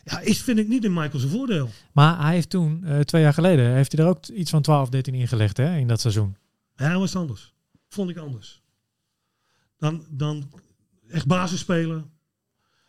[0.04, 1.70] Ja, is vind ik niet in Michael zijn voordeel.
[1.92, 4.88] Maar hij heeft toen, eh, twee jaar geleden, heeft hij er ook iets van 12,
[4.88, 6.36] 13 ingelegd hè, in dat seizoen.
[6.76, 7.54] Ja, dat was anders.
[7.88, 8.62] Vond ik anders.
[9.78, 10.50] Dan, dan
[11.08, 12.10] echt basis spelen.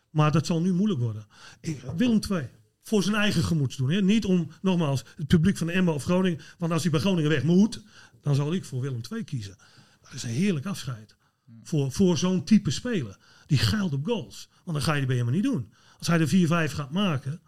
[0.09, 1.25] Maar dat zal nu moeilijk worden.
[1.61, 2.47] Ik, Willem II.
[2.81, 3.89] Voor zijn eigen gemoedsdoen.
[3.89, 4.01] Hè?
[4.01, 6.39] Niet om, nogmaals, het publiek van de Emma of Groningen.
[6.57, 7.83] Want als hij bij Groningen weg moet,
[8.21, 9.55] dan zal ik voor Willem II kiezen.
[10.01, 11.15] Dat is een heerlijk afscheid.
[11.63, 13.17] Voor, voor zo'n type speler.
[13.45, 14.49] Die geilt op goals.
[14.63, 15.73] Want dan ga je die bij hem niet doen.
[15.97, 17.41] Als hij er 4-5 gaat maken,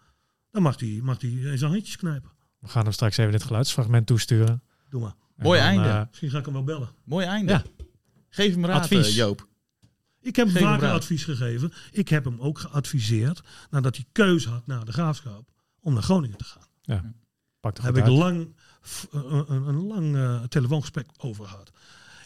[0.50, 2.30] dan mag hij, mag hij in zijn handjes knijpen.
[2.58, 4.62] We gaan hem straks even dit geluidsfragment toesturen.
[4.88, 5.14] Doe maar.
[5.36, 5.88] En Mooi dan, einde.
[5.88, 6.88] eh, Misschien ga ik hem wel bellen.
[7.04, 7.52] Mooi einde.
[7.52, 7.62] Ja.
[8.34, 9.08] Geef hem raad, Advies.
[9.08, 9.46] eh, Joop.
[10.20, 10.96] Ik heb hem Geef hem vaker raad.
[10.96, 11.72] advies gegeven.
[11.92, 15.48] Ik heb hem ook geadviseerd, nadat hij keuze had naar de graafschap,
[15.80, 17.14] om naar Groningen te gaan.
[17.60, 18.18] pak er Daar heb ik uit.
[18.18, 18.54] lang,
[18.86, 21.72] f- een, een, een lang eh, telefoongesprek over gehad.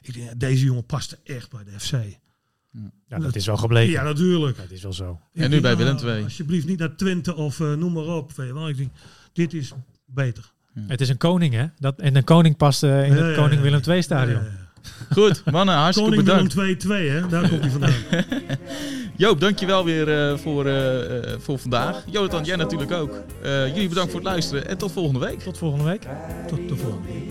[0.03, 1.93] Ik denk, ja, deze jongen paste echt bij de FC.
[3.09, 3.93] Ja, dat is wel gebleken.
[3.93, 4.57] Ja, natuurlijk.
[4.57, 5.21] Dat is wel zo.
[5.33, 6.23] Ik nu denk, bij nou, Willem II.
[6.25, 8.33] Alsjeblieft niet naar Twente of eh, noem maar op.
[8.33, 8.69] Weet je wel.
[8.69, 8.91] Ik denk,
[9.33, 9.73] dit is
[10.05, 10.53] beter.
[10.87, 11.67] Het is een koning, hè?
[11.79, 13.61] Dat, en een koning past in Ja, het ja, Koning ja.
[13.61, 14.43] Willem II stadion.
[15.12, 16.55] Goed, mannen, hartstikke Koning bedankt.
[16.55, 17.28] Willem 2-2, hè?
[17.28, 17.95] Daar komt hij vandaan.
[19.16, 22.03] Joop, dankjewel weer eh, voor, eh, voor vandaag.
[22.11, 23.11] Jonathan, jij natuurlijk ook.
[23.43, 25.41] Jullie bedankt voor het luisteren en tot volgende week.
[25.41, 26.07] Tot volgende week.
[26.49, 27.09] Tot de volgende.